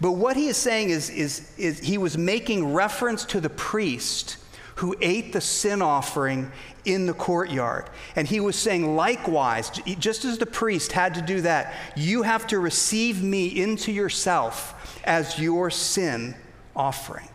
But 0.00 0.12
what 0.12 0.36
he 0.36 0.48
is 0.48 0.56
saying 0.56 0.90
is, 0.90 1.10
is, 1.10 1.52
is 1.58 1.78
he 1.78 1.98
was 1.98 2.16
making 2.18 2.72
reference 2.72 3.24
to 3.26 3.40
the 3.40 3.50
priest 3.50 4.38
who 4.76 4.94
ate 5.00 5.32
the 5.32 5.40
sin 5.40 5.80
offering 5.80 6.50
in 6.84 7.06
the 7.06 7.14
courtyard. 7.14 7.88
And 8.14 8.28
he 8.28 8.40
was 8.40 8.56
saying, 8.56 8.94
likewise, 8.94 9.70
just 9.98 10.24
as 10.24 10.38
the 10.38 10.46
priest 10.46 10.92
had 10.92 11.14
to 11.14 11.22
do 11.22 11.40
that, 11.42 11.74
you 11.96 12.22
have 12.22 12.46
to 12.48 12.58
receive 12.58 13.22
me 13.22 13.46
into 13.46 13.90
yourself 13.90 15.00
as 15.04 15.38
your 15.38 15.70
sin 15.70 16.34
offering. 16.76 17.28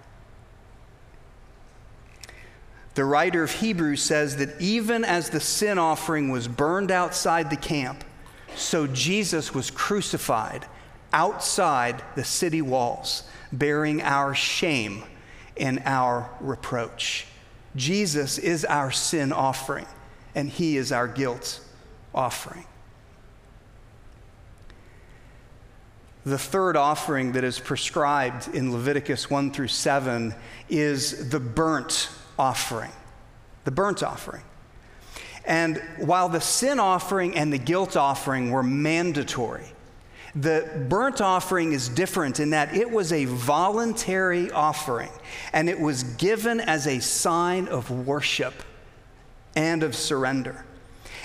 The 2.94 3.06
writer 3.06 3.44
of 3.44 3.52
Hebrews 3.52 4.02
says 4.02 4.38
that 4.38 4.62
even 4.62 5.06
as 5.06 5.30
the 5.30 5.40
sin 5.40 5.78
offering 5.78 6.30
was 6.30 6.48
burned 6.48 6.92
outside 6.92 7.50
the 7.50 7.56
camp, 7.56 8.04
so 8.56 8.86
Jesus 8.86 9.54
was 9.54 9.72
crucified 9.72 10.66
outside 11.14 12.02
the 12.16 12.24
city 12.24 12.62
walls, 12.62 13.24
bearing 13.52 14.02
our 14.02 14.34
shame 14.34 15.04
and 15.58 15.82
our 15.86 16.30
reproach. 16.40 17.26
Jesus 17.76 18.38
is 18.38 18.66
our 18.66 18.92
sin 18.92 19.32
offering, 19.32 19.86
and 20.36 20.50
he 20.50 20.78
is 20.78 20.92
our 20.92 21.08
guilt 21.08 21.62
offering. 22.14 22.66
The 26.26 26.38
third 26.38 26.78
offering 26.78 27.32
that 27.32 27.44
is 27.44 27.60
prescribed 27.60 28.54
in 28.54 28.72
Leviticus 28.72 29.30
1 29.30 29.52
through 29.52 29.70
7 29.70 30.36
is 30.70 31.30
the 31.30 31.40
burnt 31.40 32.10
offering. 32.38 32.92
The 33.64 33.72
burnt 33.72 34.04
offering. 34.04 34.44
And 35.46 35.82
while 35.98 36.30
the 36.30 36.42
sin 36.42 36.80
offering 36.80 37.36
and 37.36 37.52
the 37.52 37.58
guilt 37.58 37.98
offering 37.98 38.52
were 38.52 38.62
mandatory, 38.62 39.66
the 40.36 40.86
burnt 40.88 41.20
offering 41.20 41.74
is 41.74 41.90
different 41.90 42.40
in 42.40 42.52
that 42.52 42.76
it 42.76 42.90
was 42.90 43.12
a 43.12 43.26
voluntary 43.26 44.50
offering 44.52 45.10
and 45.52 45.70
it 45.70 45.80
was 45.80 46.04
given 46.04 46.60
as 46.62 46.88
a 46.88 47.00
sign 47.00 47.68
of 47.68 47.90
worship 48.08 48.54
and 49.56 49.84
of 49.84 49.96
surrender. 49.96 50.64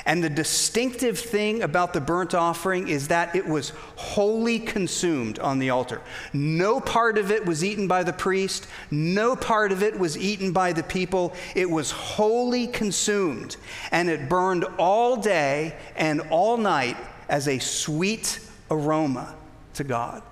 And 0.06 0.22
the 0.22 0.30
distinctive 0.30 1.18
thing 1.18 1.62
about 1.62 1.92
the 1.92 2.00
burnt 2.00 2.32
offering 2.32 2.86
is 2.86 3.08
that 3.08 3.34
it 3.34 3.44
was 3.44 3.70
wholly 3.96 4.60
consumed 4.60 5.40
on 5.40 5.58
the 5.58 5.70
altar. 5.70 6.00
No 6.32 6.80
part 6.80 7.18
of 7.18 7.32
it 7.32 7.44
was 7.44 7.64
eaten 7.64 7.88
by 7.88 8.04
the 8.04 8.12
priest, 8.12 8.68
no 8.92 9.34
part 9.34 9.72
of 9.72 9.82
it 9.82 9.98
was 9.98 10.16
eaten 10.16 10.52
by 10.52 10.72
the 10.72 10.84
people. 10.84 11.34
It 11.56 11.68
was 11.68 11.90
wholly 11.90 12.68
consumed, 12.68 13.56
and 13.90 14.08
it 14.08 14.28
burned 14.28 14.64
all 14.78 15.16
day 15.16 15.74
and 15.96 16.20
all 16.30 16.56
night 16.56 16.96
as 17.28 17.48
a 17.48 17.58
sweet 17.58 18.38
aroma 18.70 19.34
to 19.74 19.82
God. 19.82 20.22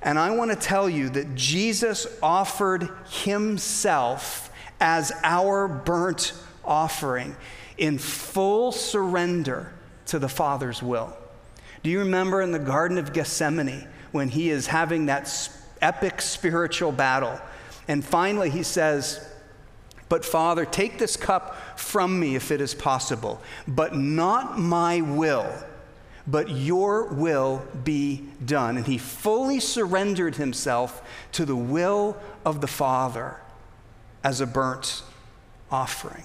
And 0.00 0.18
I 0.18 0.30
want 0.30 0.50
to 0.52 0.56
tell 0.56 0.88
you 0.88 1.10
that 1.10 1.34
Jesus 1.34 2.06
offered 2.22 2.88
himself 3.10 4.50
as 4.80 5.12
our 5.22 5.68
burnt 5.68 6.32
offering 6.64 7.36
in 7.78 7.96
full 7.98 8.72
surrender 8.72 9.72
to 10.06 10.18
the 10.18 10.28
Father's 10.28 10.82
will. 10.82 11.16
Do 11.82 11.90
you 11.90 12.00
remember 12.00 12.42
in 12.42 12.50
the 12.50 12.58
Garden 12.58 12.98
of 12.98 13.12
Gethsemane 13.12 13.86
when 14.10 14.28
he 14.28 14.50
is 14.50 14.66
having 14.66 15.06
that 15.06 15.50
epic 15.80 16.20
spiritual 16.20 16.92
battle? 16.92 17.40
And 17.86 18.04
finally 18.04 18.50
he 18.50 18.62
says, 18.62 19.26
But 20.08 20.24
Father, 20.24 20.64
take 20.64 20.98
this 20.98 21.16
cup 21.16 21.78
from 21.78 22.18
me 22.18 22.34
if 22.34 22.50
it 22.50 22.60
is 22.60 22.74
possible, 22.74 23.40
but 23.66 23.94
not 23.94 24.58
my 24.58 25.00
will, 25.00 25.50
but 26.26 26.50
your 26.50 27.04
will 27.04 27.64
be 27.84 28.24
done. 28.44 28.76
And 28.76 28.86
he 28.86 28.98
fully 28.98 29.60
surrendered 29.60 30.36
himself 30.36 31.02
to 31.32 31.44
the 31.44 31.56
will 31.56 32.16
of 32.44 32.60
the 32.60 32.66
Father 32.66 33.36
as 34.24 34.40
a 34.40 34.46
burnt 34.46 35.02
offering. 35.70 36.24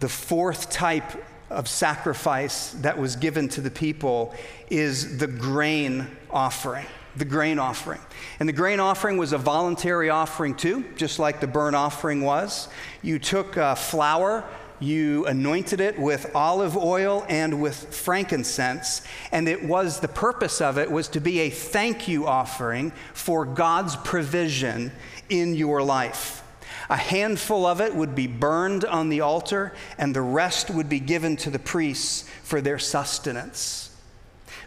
The 0.00 0.08
fourth 0.08 0.70
type 0.70 1.24
of 1.48 1.68
sacrifice 1.68 2.70
that 2.80 2.98
was 2.98 3.16
given 3.16 3.48
to 3.50 3.60
the 3.60 3.70
people 3.70 4.34
is 4.68 5.18
the 5.18 5.26
grain 5.26 6.06
offering. 6.30 6.86
The 7.16 7.24
grain 7.24 7.58
offering. 7.58 8.00
And 8.38 8.48
the 8.48 8.52
grain 8.52 8.78
offering 8.78 9.18
was 9.18 9.32
a 9.32 9.38
voluntary 9.38 10.10
offering 10.10 10.54
too, 10.54 10.84
just 10.96 11.18
like 11.18 11.40
the 11.40 11.46
burnt 11.46 11.74
offering 11.74 12.22
was. 12.22 12.68
You 13.02 13.18
took 13.18 13.56
uh, 13.56 13.74
flour 13.74 14.44
you 14.80 15.26
anointed 15.26 15.80
it 15.80 15.98
with 15.98 16.34
olive 16.34 16.76
oil 16.76 17.24
and 17.28 17.60
with 17.60 17.94
frankincense. 17.94 19.02
And 19.30 19.46
it 19.46 19.62
was 19.62 20.00
the 20.00 20.08
purpose 20.08 20.60
of 20.60 20.78
it 20.78 20.90
was 20.90 21.08
to 21.08 21.20
be 21.20 21.40
a 21.40 21.50
thank 21.50 22.08
you 22.08 22.26
offering 22.26 22.92
for 23.12 23.44
God's 23.44 23.94
provision 23.96 24.90
in 25.28 25.54
your 25.54 25.82
life. 25.82 26.42
A 26.90 26.96
handful 26.96 27.66
of 27.66 27.80
it 27.80 27.94
would 27.94 28.16
be 28.16 28.26
burned 28.26 28.84
on 28.84 29.10
the 29.10 29.20
altar, 29.20 29.72
and 29.96 30.14
the 30.14 30.20
rest 30.20 30.70
would 30.70 30.88
be 30.88 30.98
given 30.98 31.36
to 31.36 31.48
the 31.48 31.60
priests 31.60 32.28
for 32.42 32.60
their 32.60 32.80
sustenance. 32.80 33.96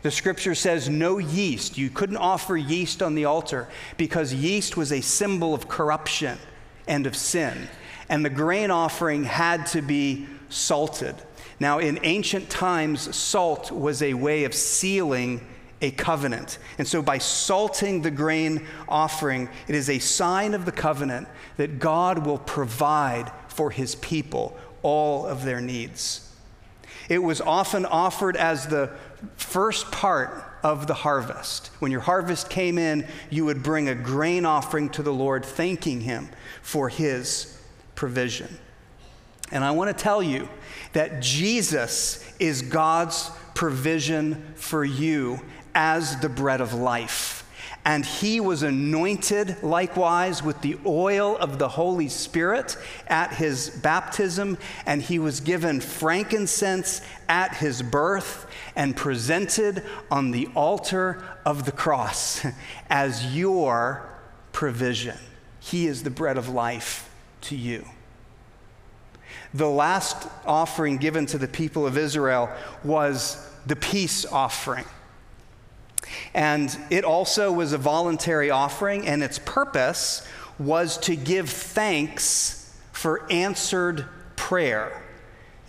The 0.04 0.12
scripture 0.12 0.56
says 0.56 0.88
no 0.88 1.18
yeast. 1.18 1.78
You 1.78 1.90
couldn't 1.90 2.18
offer 2.18 2.56
yeast 2.56 3.04
on 3.04 3.16
the 3.16 3.26
altar 3.26 3.68
because 3.98 4.34
yeast 4.34 4.78
was 4.78 4.94
a 4.94 5.02
symbol 5.02 5.54
of 5.54 5.68
corruption 5.68 6.38
and 6.88 7.06
of 7.06 7.16
sin. 7.16 7.68
And 8.08 8.24
the 8.24 8.30
grain 8.30 8.72
offering 8.72 9.26
had 9.26 9.66
to 9.68 9.82
be 9.82 10.28
salted. 10.48 11.16
Now, 11.60 11.80
in 11.80 12.00
ancient 12.04 12.50
times, 12.50 13.14
salt 13.16 13.70
was 13.70 14.02
a 14.02 14.14
way 14.14 14.46
of 14.46 14.54
sealing 14.54 15.42
a 15.84 15.92
covenant. 15.92 16.58
And 16.78 16.88
so, 16.88 17.02
by 17.02 17.18
salting 17.18 18.02
the 18.02 18.10
grain 18.10 18.66
offering, 18.88 19.50
it 19.68 19.76
is 19.76 19.90
a 19.90 20.00
sign 20.00 20.54
of 20.54 20.66
the 20.66 20.72
covenant 20.72 21.28
that 21.58 21.78
God 21.78 22.26
will 22.26 22.40
provide 22.40 23.32
for 23.50 23.70
his 23.70 23.96
people 23.96 24.58
all 24.82 25.28
of 25.28 25.44
their 25.44 25.60
needs. 25.60 26.34
It 27.10 27.20
was 27.20 27.42
often 27.42 27.86
offered 27.86 28.38
as 28.38 28.68
the 28.68 28.92
first 29.36 29.92
part 29.92 30.46
of 30.64 30.88
the 30.88 30.94
harvest. 30.94 31.68
When 31.80 31.92
your 31.92 32.02
harvest 32.02 32.50
came 32.50 32.78
in, 32.78 33.06
you 33.30 33.44
would 33.44 33.62
bring 33.62 33.90
a 33.90 33.96
grain 33.96 34.46
offering 34.46 34.90
to 34.92 35.04
the 35.04 35.14
Lord, 35.14 35.44
thanking 35.44 36.00
him 36.00 36.30
for 36.62 36.88
his 36.88 37.62
provision. 37.96 38.58
And 39.52 39.66
I 39.66 39.72
want 39.72 39.96
to 39.96 40.02
tell 40.02 40.24
you 40.24 40.48
that 40.94 41.22
Jesus 41.22 42.26
is 42.40 42.62
God's 42.62 43.30
provision 43.54 44.54
for 44.56 44.86
you 44.86 45.42
as 45.76 46.20
the 46.20 46.30
bread 46.30 46.62
of 46.62 46.74
life. 46.74 47.40
And 47.86 48.06
he 48.06 48.40
was 48.40 48.64
anointed 48.64 49.62
likewise 49.62 50.42
with 50.42 50.62
the 50.62 50.78
oil 50.86 51.36
of 51.38 51.60
the 51.60 51.68
Holy 51.68 52.08
Spirit 52.08 52.78
at 53.08 53.34
his 53.34 53.70
baptism, 53.70 54.58
and 54.86 55.02
he 55.02 55.20
was 55.20 55.42
given 55.42 55.82
frankincense 55.82 57.02
at 57.28 57.58
his 57.58 57.82
birth 57.82 58.48
and 58.76 58.96
presented 58.96 59.84
on 60.10 60.32
the 60.32 60.48
altar 60.56 61.22
of 61.46 61.66
the 61.66 61.74
cross 61.74 62.46
as 62.90 63.36
your 63.36 64.10
provision. 64.54 65.18
He 65.60 65.88
is 65.88 66.04
the 66.04 66.10
bread 66.10 66.38
of 66.38 66.48
life 66.48 67.10
to 67.42 67.56
you. 67.56 67.86
The 69.54 69.70
last 69.70 70.28
offering 70.46 70.98
given 70.98 71.26
to 71.28 71.38
the 71.38 71.48
people 71.48 71.86
of 71.86 71.98
Israel 71.98 72.50
was 72.84 73.46
the 73.68 73.76
peace 73.76 74.26
offering. 74.26 74.86
And 76.34 76.76
it 76.90 77.04
also 77.04 77.52
was 77.52 77.74
a 77.74 77.78
voluntary 77.78 78.50
offering, 78.50 79.08
and 79.08 79.24
its 79.24 79.40
purpose 79.40 80.28
was 80.60 80.98
to 81.00 81.16
give 81.16 81.50
thanks 81.50 82.76
for 82.92 83.30
answered 83.32 84.06
prayer. 84.36 85.04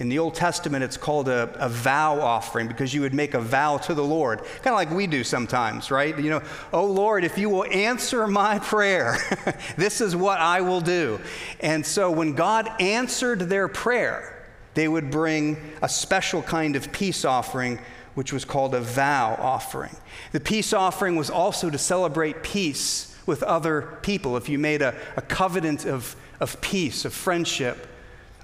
In 0.01 0.09
the 0.09 0.19
Old 0.19 0.35
Testament, 0.35 0.83
it's 0.83 0.97
called 0.97 1.29
a, 1.29 1.55
a, 1.65 1.69
vow 1.69 2.21
offering 2.21 2.67
because 2.67 2.93
you 2.93 3.01
would 3.03 3.15
make 3.15 3.35
a 3.35 3.41
vow 3.41 3.79
to 3.79 3.95
the 3.95 4.03
Lord, 4.03 4.41
kind 4.41 4.69
of 4.69 4.75
like 4.75 4.91
we 4.91 5.07
do 5.07 5.23
sometimes, 5.23 5.89
right? 5.89 6.19
You 6.19 6.31
know, 6.31 6.43
oh 6.73 6.87
Lord, 6.87 7.23
if 7.23 7.39
you 7.39 7.49
will 7.49 7.65
answer 7.65 8.27
my 8.27 8.59
prayer, 8.59 9.17
this 9.77 10.01
is 10.01 10.17
what 10.17 10.41
I 10.41 10.63
will 10.63 10.81
do. 10.81 11.21
And 11.61 11.87
so 11.87 12.11
when 12.11 12.35
God 12.35 12.69
answered 12.81 13.41
their 13.41 13.69
prayer, 13.69 14.45
they 14.75 14.89
would 14.89 15.13
bring 15.13 15.57
a 15.81 15.89
special 15.89 16.43
kind 16.43 16.75
of 16.75 16.91
peace 16.91 17.25
offering 17.25 17.79
which 18.15 18.33
was 18.33 18.45
called 18.45 18.75
a 18.75 18.81
vow 18.81 19.37
offering. 19.41 19.97
The 20.33 20.41
peace 20.41 20.73
offering 20.73 21.17
was 21.17 21.31
also 21.31 21.71
to 21.71 21.79
celebrate 21.79 22.43
peace 22.43 23.17
with 23.27 23.43
other 23.43 23.99
people. 24.03 24.37
If 24.37 24.49
you 24.49 24.59
made 24.59 24.83
a, 24.83 24.95
a 25.17 25.23
covenant 25.23 25.85
of, 25.85 26.17
of 26.41 26.61
peace, 26.61 27.05
of 27.05 27.13
friendship 27.13 27.87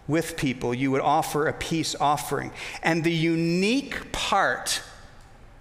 with 0.09 0.37
people, 0.37 0.75
you 0.75 0.91
would 0.91 1.03
offer 1.03 1.47
a 1.47 1.53
peace 1.53 1.95
offering. 2.01 2.51
And 2.83 3.05
the 3.05 3.13
unique 3.13 4.11
part 4.13 4.83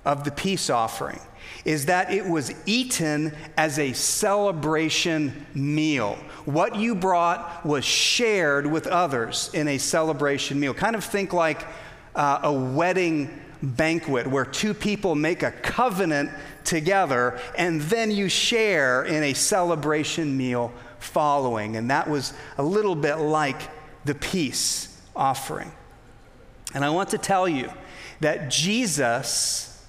of 0.06 0.24
the 0.24 0.32
peace 0.32 0.70
offering 0.70 1.20
is 1.66 1.86
that 1.88 2.12
it 2.12 2.26
was 2.26 2.54
eaten 2.66 3.36
as 3.58 3.78
a 3.80 3.94
celebration 3.94 5.46
meal. 5.54 6.18
What 6.46 6.76
you 6.76 6.96
brought 6.96 7.66
was 7.66 7.84
shared 7.84 8.66
with 8.66 8.88
others 8.88 9.50
in 9.54 9.68
a 9.68 9.78
celebration 9.78 10.60
meal. 10.60 10.74
Kind 10.74 10.96
of 10.96 11.04
think 11.04 11.34
like 11.34 11.66
uh, 12.16 12.40
a 12.44 12.54
wedding 12.54 13.30
banquet 13.62 14.28
where 14.28 14.46
two 14.46 14.74
people 14.74 15.16
make 15.16 15.44
a 15.44 15.52
covenant 15.52 16.30
together 16.64 17.40
and 17.58 17.82
then 17.82 18.12
you 18.12 18.30
share 18.30 19.04
in 19.04 19.24
a 19.24 19.34
celebration 19.34 20.36
meal 20.38 20.72
following. 21.00 21.76
And 21.76 21.90
that 21.92 22.10
was 22.10 22.34
a 22.58 22.64
little 22.64 22.96
bit 22.96 23.16
like 23.16 23.62
the 24.06 24.16
peace 24.16 25.02
offering. 25.16 25.72
And 26.74 26.86
I 26.86 26.90
want 26.90 27.10
to 27.10 27.18
tell 27.18 27.48
you 27.48 27.72
that 28.22 28.50
Jesus 28.50 29.86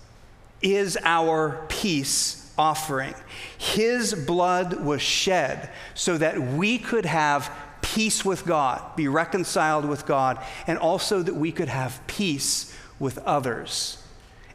is 0.62 0.98
our 1.04 1.64
peace 1.68 2.52
offering. 2.58 3.14
His 3.58 4.14
blood 4.14 4.84
was 4.84 5.00
shed 5.00 5.70
so 5.94 6.18
that 6.18 6.40
we 6.40 6.78
could 6.78 7.06
have 7.06 7.50
peace 7.82 8.24
with 8.24 8.44
God, 8.44 8.96
be 8.96 9.08
reconciled 9.08 9.84
with 9.84 10.06
God, 10.06 10.44
and 10.66 10.78
also 10.78 11.22
that 11.22 11.34
we 11.34 11.52
could 11.52 11.68
have 11.68 12.00
peace 12.06 12.69
with 13.00 13.18
others. 13.18 13.96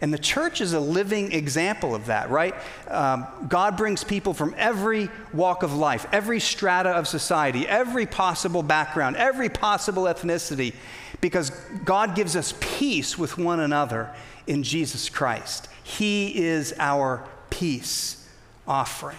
And 0.01 0.13
the 0.13 0.19
church 0.19 0.61
is 0.61 0.73
a 0.73 0.79
living 0.79 1.31
example 1.31 1.95
of 1.95 2.05
that, 2.07 2.29
right? 2.29 2.53
Um, 2.89 3.25
God 3.47 3.75
brings 3.75 4.03
people 4.03 4.33
from 4.33 4.53
every 4.57 5.09
walk 5.33 5.63
of 5.63 5.73
life, 5.73 6.05
every 6.11 6.39
strata 6.39 6.89
of 6.89 7.07
society, 7.07 7.67
every 7.67 8.05
possible 8.05 8.61
background, 8.61 9.15
every 9.15 9.49
possible 9.49 10.03
ethnicity, 10.03 10.75
because 11.21 11.49
God 11.85 12.15
gives 12.15 12.35
us 12.35 12.53
peace 12.59 13.17
with 13.17 13.37
one 13.37 13.59
another 13.59 14.13
in 14.47 14.63
Jesus 14.63 15.09
Christ. 15.09 15.69
He 15.83 16.43
is 16.43 16.73
our 16.77 17.27
peace 17.49 18.27
offering. 18.67 19.17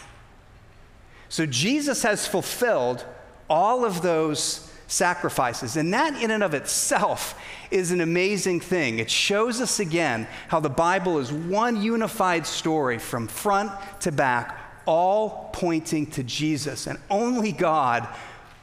So 1.29 1.47
Jesus 1.47 2.03
has 2.03 2.27
fulfilled 2.27 3.05
all 3.49 3.85
of 3.85 4.03
those 4.03 4.66
sacrifices. 4.87 5.77
And 5.77 5.93
that, 5.95 6.23
in 6.23 6.31
and 6.31 6.43
of 6.43 6.55
itself, 6.55 7.39
is 7.71 7.91
an 7.91 8.01
amazing 8.01 8.61
thing. 8.61 8.99
It 8.99 9.11
shows 9.11 9.61
us 9.61 9.81
again 9.81 10.27
how 10.49 10.61
the 10.61 10.69
Bible 10.71 11.19
is 11.19 11.33
one 11.33 11.83
unified 11.83 12.47
story 12.47 12.99
from 12.99 13.27
front 13.27 13.73
to 14.01 14.13
back, 14.13 14.59
all 14.87 15.51
pointing 15.53 16.07
to 16.13 16.23
Jesus. 16.23 16.87
And 16.87 16.99
only 17.11 17.53
God 17.53 18.09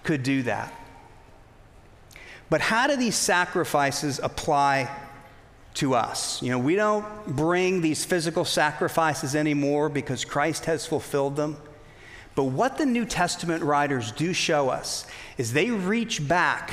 could 0.04 0.24
do 0.24 0.44
that. 0.44 0.74
But 2.50 2.62
how 2.62 2.88
do 2.88 2.96
these 2.96 3.16
sacrifices 3.16 4.20
apply 4.22 4.90
to 5.76 5.96
us? 5.96 6.42
You 6.42 6.52
know, 6.52 6.60
we 6.60 6.76
don't 6.76 7.06
bring 7.26 7.82
these 7.82 8.06
physical 8.06 8.46
sacrifices 8.46 9.36
anymore 9.36 9.90
because 9.90 10.24
Christ 10.24 10.66
has 10.66 10.86
fulfilled 10.86 11.36
them. 11.36 11.58
But 12.36 12.46
what 12.46 12.78
the 12.78 12.86
New 12.86 13.06
Testament 13.06 13.64
writers 13.64 14.12
do 14.12 14.34
show 14.34 14.70
us 14.70 15.06
is 15.38 15.54
they 15.54 15.70
reach 15.70 16.28
back 16.28 16.72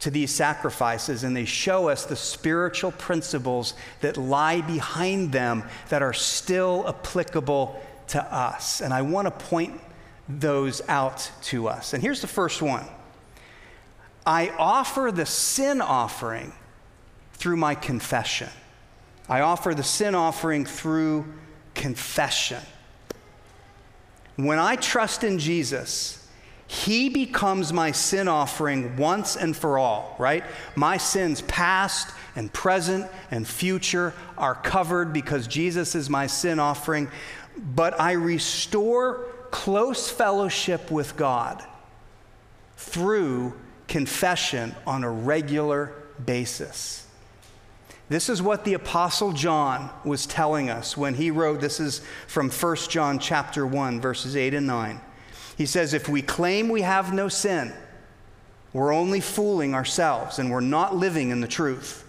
to 0.00 0.10
these 0.10 0.32
sacrifices 0.32 1.22
and 1.22 1.36
they 1.36 1.44
show 1.44 1.88
us 1.88 2.06
the 2.06 2.16
spiritual 2.16 2.90
principles 2.92 3.74
that 4.00 4.16
lie 4.16 4.60
behind 4.60 5.32
them 5.32 5.62
that 5.90 6.02
are 6.02 6.12
still 6.12 6.84
applicable 6.88 7.80
to 8.08 8.22
us. 8.34 8.80
And 8.80 8.92
I 8.92 9.02
want 9.02 9.26
to 9.26 9.30
point 9.30 9.80
those 10.28 10.82
out 10.88 11.30
to 11.42 11.68
us. 11.68 11.92
And 11.92 12.02
here's 12.02 12.20
the 12.20 12.26
first 12.26 12.62
one 12.62 12.84
I 14.26 14.48
offer 14.50 15.10
the 15.12 15.26
sin 15.26 15.80
offering 15.80 16.52
through 17.34 17.56
my 17.56 17.74
confession. 17.74 18.48
I 19.28 19.40
offer 19.40 19.74
the 19.74 19.82
sin 19.82 20.14
offering 20.14 20.64
through 20.64 21.26
confession. 21.74 22.60
When 24.36 24.58
I 24.58 24.76
trust 24.76 25.24
in 25.24 25.38
Jesus, 25.38 26.18
he 26.66 27.10
becomes 27.10 27.72
my 27.72 27.90
sin 27.92 28.28
offering 28.28 28.96
once 28.96 29.36
and 29.36 29.54
for 29.54 29.78
all, 29.78 30.16
right? 30.18 30.42
My 30.74 30.96
sins, 30.96 31.42
past 31.42 32.14
and 32.34 32.50
present 32.50 33.10
and 33.30 33.46
future, 33.46 34.14
are 34.38 34.54
covered 34.54 35.12
because 35.12 35.46
Jesus 35.46 35.94
is 35.94 36.08
my 36.08 36.26
sin 36.26 36.58
offering. 36.58 37.10
But 37.58 38.00
I 38.00 38.12
restore 38.12 39.26
close 39.50 40.10
fellowship 40.10 40.90
with 40.90 41.14
God 41.16 41.62
through 42.78 43.52
confession 43.86 44.74
on 44.86 45.04
a 45.04 45.10
regular 45.10 45.92
basis. 46.24 47.06
This 48.12 48.28
is 48.28 48.42
what 48.42 48.66
the 48.66 48.74
apostle 48.74 49.32
John 49.32 49.88
was 50.04 50.26
telling 50.26 50.68
us 50.68 50.98
when 50.98 51.14
he 51.14 51.30
wrote 51.30 51.62
this 51.62 51.80
is 51.80 52.02
from 52.26 52.50
1 52.50 52.76
John 52.90 53.18
chapter 53.18 53.66
1 53.66 54.02
verses 54.02 54.36
8 54.36 54.52
and 54.52 54.66
9. 54.66 55.00
He 55.56 55.64
says 55.64 55.94
if 55.94 56.10
we 56.10 56.20
claim 56.20 56.68
we 56.68 56.82
have 56.82 57.14
no 57.14 57.28
sin, 57.28 57.72
we're 58.74 58.92
only 58.92 59.22
fooling 59.22 59.74
ourselves 59.74 60.38
and 60.38 60.50
we're 60.50 60.60
not 60.60 60.94
living 60.94 61.30
in 61.30 61.40
the 61.40 61.48
truth. 61.48 62.06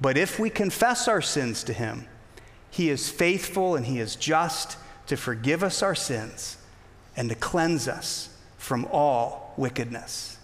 But 0.00 0.18
if 0.18 0.40
we 0.40 0.50
confess 0.50 1.06
our 1.06 1.22
sins 1.22 1.62
to 1.62 1.72
Him, 1.72 2.08
He 2.68 2.90
is 2.90 3.08
faithful 3.08 3.76
and 3.76 3.86
He 3.86 4.00
is 4.00 4.16
just 4.16 4.76
to 5.06 5.16
forgive 5.16 5.62
us 5.62 5.84
our 5.84 5.94
sins 5.94 6.56
and 7.16 7.28
to 7.28 7.36
cleanse 7.36 7.86
us 7.86 8.36
from 8.58 8.88
all 8.90 9.54
wickedness. 9.56 10.36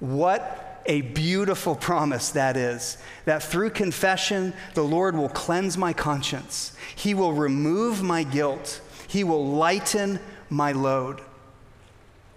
What 0.00 0.67
a 0.88 1.02
beautiful 1.02 1.76
promise 1.76 2.30
that 2.30 2.56
is 2.56 2.96
that 3.26 3.42
through 3.42 3.70
confession, 3.70 4.54
the 4.74 4.82
Lord 4.82 5.14
will 5.14 5.28
cleanse 5.28 5.76
my 5.76 5.92
conscience, 5.92 6.72
He 6.96 7.14
will 7.14 7.34
remove 7.34 8.02
my 8.02 8.24
guilt, 8.24 8.80
He 9.06 9.22
will 9.22 9.46
lighten 9.46 10.18
my 10.48 10.72
load. 10.72 11.20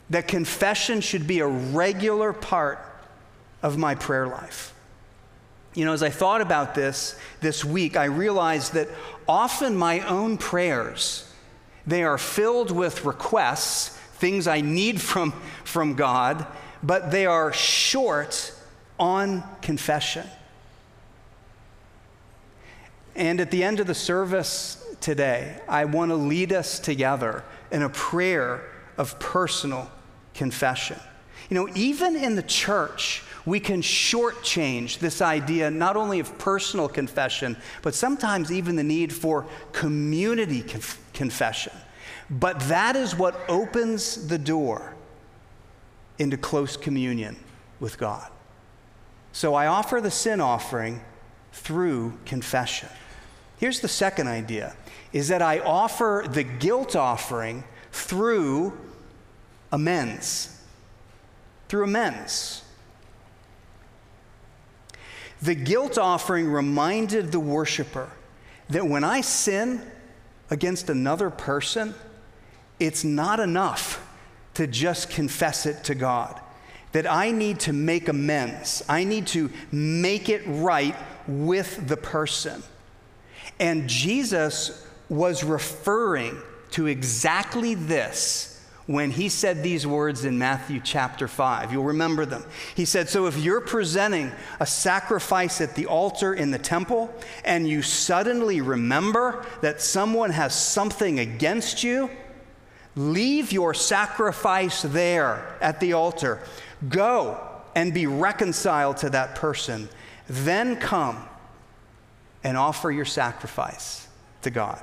That 0.10 0.28
confession 0.28 1.00
should 1.00 1.26
be 1.26 1.40
a 1.40 1.48
regular 1.48 2.34
part 2.34 2.86
of 3.64 3.78
my 3.78 3.96
prayer 3.96 4.28
life. 4.28 4.74
You 5.74 5.86
know, 5.86 5.94
as 5.94 6.04
I 6.04 6.10
thought 6.10 6.42
about 6.42 6.76
this 6.76 7.16
this 7.40 7.64
week, 7.64 7.96
I 7.96 8.06
realized 8.06 8.74
that 8.74 8.90
often 9.26 9.78
my 9.78 10.02
own 10.02 10.38
prayers, 10.38 11.32
they 11.88 12.04
are 12.04 12.18
filled 12.18 12.72
with 12.72 13.06
requests, 13.06 13.98
things 14.16 14.48
I 14.48 14.60
need 14.60 15.00
from, 15.00 15.32
from 15.64 15.96
God, 15.96 16.46
but 16.84 17.12
they 17.12 17.26
are 17.26 17.54
short 17.54 18.54
on 19.00 19.44
confession. 19.62 20.26
And 23.16 23.40
at 23.40 23.52
the 23.52 23.64
end 23.64 23.80
of 23.80 23.88
the 23.88 23.96
service 23.96 24.84
today, 25.02 25.60
I 25.68 25.86
want 25.86 26.10
to 26.10 26.16
lead 26.16 26.54
us 26.54 26.80
together 26.80 27.44
in 27.72 27.82
a 27.82 27.90
prayer 27.90 28.64
of 28.98 29.20
personal 29.20 29.90
confession. 30.34 31.00
You 31.50 31.56
know, 31.56 31.70
even 31.76 32.16
in 32.16 32.36
the 32.36 32.44
church, 32.44 33.24
we 33.46 33.60
can 33.60 33.82
shortchange 33.82 35.00
this 35.00 35.22
idea 35.22 35.70
not 35.72 35.98
only 35.98 36.20
of 36.20 36.38
personal 36.38 36.88
confession, 36.88 37.58
but 37.82 37.96
sometimes 37.96 38.52
even 38.52 38.76
the 38.76 38.84
need 38.84 39.12
for 39.12 39.46
community 39.74 40.62
conf- 40.62 41.00
confession. 41.14 41.74
But 42.30 42.60
that 42.62 42.96
is 42.96 43.16
what 43.16 43.38
opens 43.50 44.28
the 44.28 44.38
door 44.38 44.96
into 46.22 46.38
close 46.38 46.78
communion 46.78 47.36
with 47.80 47.98
God. 47.98 48.30
So 49.32 49.56
I 49.56 49.66
offer 49.66 50.00
the 50.00 50.12
sin 50.12 50.40
offering 50.40 51.02
through 51.52 52.14
confession. 52.26 52.90
Here's 53.58 53.80
the 53.80 53.88
second 53.88 54.28
idea 54.28 54.76
is 55.14 55.30
that 55.30 55.42
I 55.42 55.60
offer 55.60 56.26
the 56.30 56.44
guilt 56.44 56.96
offering 56.96 57.64
through 57.92 58.78
amends. 59.72 60.62
Through 61.68 61.86
amends. 61.86 62.64
The 65.42 65.56
guilt 65.56 65.98
offering 65.98 66.52
reminded 66.52 67.32
the 67.32 67.40
worshiper 67.40 68.10
that 68.70 68.86
when 68.86 69.04
I 69.04 69.22
sin 69.22 69.82
against 70.52 70.90
another 70.90 71.32
person, 71.32 71.96
it's 72.80 73.04
not 73.04 73.40
enough 73.40 74.08
to 74.56 74.68
just 74.68 75.10
confess 75.10 75.66
it 75.66 75.84
to 75.86 75.96
God. 75.96 76.40
That 76.92 77.10
I 77.10 77.32
need 77.32 77.62
to 77.62 77.74
make 77.74 78.10
amends. 78.10 78.84
I 78.90 79.06
need 79.06 79.28
to 79.28 79.50
make 79.72 80.28
it 80.28 80.42
right 80.46 80.96
with 81.28 81.88
the 81.88 81.98
person. 81.98 82.64
And 83.60 83.88
Jesus 83.88 84.86
was 85.08 85.44
referring 85.44 86.38
to 86.72 86.88
exactly 86.88 87.76
this 87.76 88.52
when 88.88 89.12
he 89.12 89.30
said 89.30 89.64
these 89.64 89.86
words 89.86 90.26
in 90.26 90.38
Matthew 90.38 90.82
chapter 90.84 91.28
5. 91.28 91.72
You'll 91.72 91.86
remember 91.86 92.26
them. 92.26 92.44
He 92.76 92.86
said, 92.86 93.08
So 93.08 93.28
if 93.28 93.38
you're 93.38 93.62
presenting 93.62 94.32
a 94.60 94.66
sacrifice 94.66 95.62
at 95.62 95.76
the 95.76 95.86
altar 95.86 96.34
in 96.34 96.52
the 96.52 96.60
temple 96.60 97.14
and 97.46 97.68
you 97.70 97.82
suddenly 97.82 98.60
remember 98.62 99.46
that 99.62 99.82
someone 99.82 100.32
has 100.32 100.54
something 100.54 101.20
against 101.20 101.84
you, 101.84 102.10
leave 102.96 103.52
your 103.52 103.74
sacrifice 103.74 104.82
there 104.82 105.58
at 105.62 105.80
the 105.80 105.94
altar. 105.94 106.42
Go 106.90 107.40
and 107.76 107.94
be 107.94 108.08
reconciled 108.08 108.98
to 108.98 109.10
that 109.12 109.36
person. 109.36 109.90
Then 110.28 110.76
come 110.76 111.24
and 112.44 112.58
offer 112.58 112.92
your 112.92 113.06
sacrifice 113.06 114.08
to 114.42 114.50
God. 114.50 114.82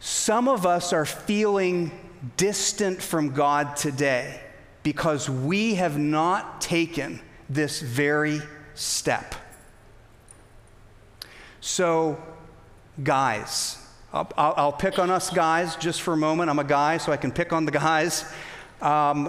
Some 0.00 0.48
of 0.48 0.66
us 0.66 0.92
are 0.92 1.06
feeling 1.06 1.90
distant 2.36 3.00
from 3.00 3.30
God 3.30 3.76
today 3.76 4.40
because 4.82 5.30
we 5.30 5.76
have 5.76 5.98
not 5.98 6.60
taken 6.60 7.20
this 7.48 7.80
very 7.80 8.40
step. 8.74 9.34
So, 11.60 12.22
guys, 13.02 13.78
I'll, 14.14 14.54
I'll, 14.56 14.72
pick 14.72 15.00
on 15.00 15.10
us 15.10 15.28
guys 15.28 15.74
just 15.74 16.00
for 16.00 16.14
a 16.14 16.16
moment. 16.16 16.48
I'm 16.48 16.60
a 16.60 16.64
guy, 16.64 16.98
so 16.98 17.10
I 17.10 17.16
can 17.16 17.32
pick 17.32 17.52
on 17.52 17.64
the 17.64 17.72
guys. 17.72 18.24
Um, 18.80 19.28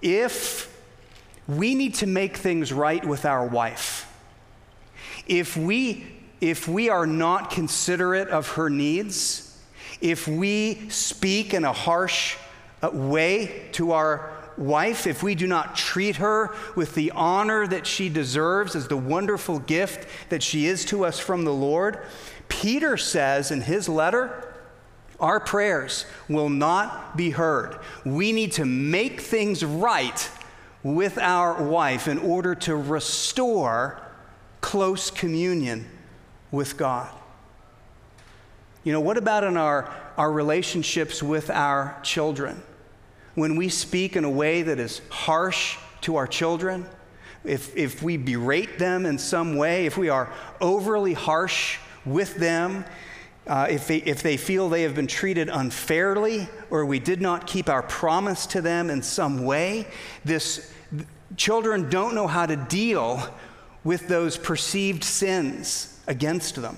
if 0.00 0.74
we 1.46 1.74
need 1.74 1.96
to 1.96 2.06
make 2.06 2.38
things 2.38 2.72
right 2.72 3.04
with 3.06 3.26
our 3.26 3.46
wife, 3.46 4.10
if 5.26 5.54
we, 5.54 6.06
if 6.40 6.66
we 6.66 6.88
are 6.88 7.06
not 7.06 7.50
considerate 7.50 8.28
of 8.28 8.48
her 8.52 8.70
needs, 8.70 9.54
if 10.00 10.26
we 10.26 10.88
speak 10.88 11.52
in 11.52 11.66
a 11.66 11.74
harsh 11.74 12.38
uh, 12.82 12.88
way 12.94 13.68
to 13.72 13.92
our 13.92 14.32
wife, 14.56 15.06
if 15.06 15.22
we 15.22 15.34
do 15.34 15.46
not 15.46 15.76
treat 15.76 16.16
her 16.16 16.54
with 16.74 16.94
the 16.94 17.10
honor 17.10 17.66
that 17.66 17.86
she 17.86 18.08
deserves 18.08 18.74
as 18.74 18.88
the 18.88 18.96
wonderful 18.96 19.58
gift 19.58 20.08
that 20.30 20.42
she 20.42 20.64
is 20.64 20.86
to 20.86 21.04
us 21.04 21.18
from 21.18 21.44
the 21.44 21.52
Lord, 21.52 21.98
Peter 22.48 22.96
says 22.96 23.50
in 23.50 23.60
his 23.60 23.88
letter, 23.88 24.42
our 25.18 25.40
prayers 25.40 26.04
will 26.28 26.48
not 26.48 27.16
be 27.16 27.30
heard. 27.30 27.78
We 28.04 28.32
need 28.32 28.52
to 28.52 28.64
make 28.64 29.20
things 29.20 29.64
right 29.64 30.30
with 30.82 31.18
our 31.18 31.62
wife 31.62 32.06
in 32.06 32.18
order 32.18 32.54
to 32.54 32.76
restore 32.76 34.00
close 34.60 35.10
communion 35.10 35.86
with 36.50 36.76
God. 36.76 37.12
You 38.84 38.92
know, 38.92 39.00
what 39.00 39.16
about 39.16 39.42
in 39.42 39.56
our, 39.56 39.92
our 40.16 40.30
relationships 40.30 41.22
with 41.22 41.50
our 41.50 41.98
children? 42.02 42.62
When 43.34 43.56
we 43.56 43.68
speak 43.68 44.16
in 44.16 44.24
a 44.24 44.30
way 44.30 44.62
that 44.62 44.78
is 44.78 45.00
harsh 45.10 45.76
to 46.02 46.16
our 46.16 46.26
children, 46.26 46.86
if, 47.42 47.76
if 47.76 48.02
we 48.02 48.16
berate 48.16 48.78
them 48.78 49.06
in 49.06 49.18
some 49.18 49.56
way, 49.56 49.86
if 49.86 49.96
we 49.96 50.08
are 50.08 50.32
overly 50.60 51.14
harsh 51.14 51.78
with 52.06 52.36
them, 52.36 52.84
uh, 53.46 53.66
if, 53.70 53.86
they, 53.86 53.98
if 53.98 54.22
they 54.22 54.36
feel 54.36 54.68
they 54.68 54.82
have 54.82 54.94
been 54.94 55.06
treated 55.06 55.48
unfairly 55.48 56.48
or 56.70 56.84
we 56.84 56.98
did 56.98 57.20
not 57.20 57.46
keep 57.46 57.68
our 57.68 57.82
promise 57.82 58.46
to 58.46 58.60
them 58.60 58.90
in 58.90 59.02
some 59.02 59.44
way, 59.44 59.86
this, 60.24 60.72
children 61.36 61.88
don't 61.90 62.14
know 62.14 62.26
how 62.26 62.46
to 62.46 62.56
deal 62.56 63.22
with 63.84 64.08
those 64.08 64.36
perceived 64.36 65.04
sins 65.04 66.00
against 66.06 66.56
them. 66.56 66.76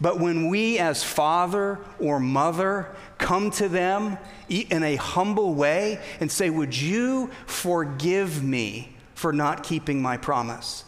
But 0.00 0.18
when 0.18 0.48
we, 0.48 0.80
as 0.80 1.04
father 1.04 1.78
or 2.00 2.18
mother, 2.18 2.88
come 3.18 3.52
to 3.52 3.68
them 3.68 4.18
in 4.48 4.82
a 4.82 4.96
humble 4.96 5.54
way 5.54 6.00
and 6.18 6.30
say, 6.30 6.50
Would 6.50 6.76
you 6.76 7.30
forgive 7.46 8.42
me 8.42 8.96
for 9.14 9.32
not 9.32 9.62
keeping 9.62 10.02
my 10.02 10.16
promise? 10.16 10.84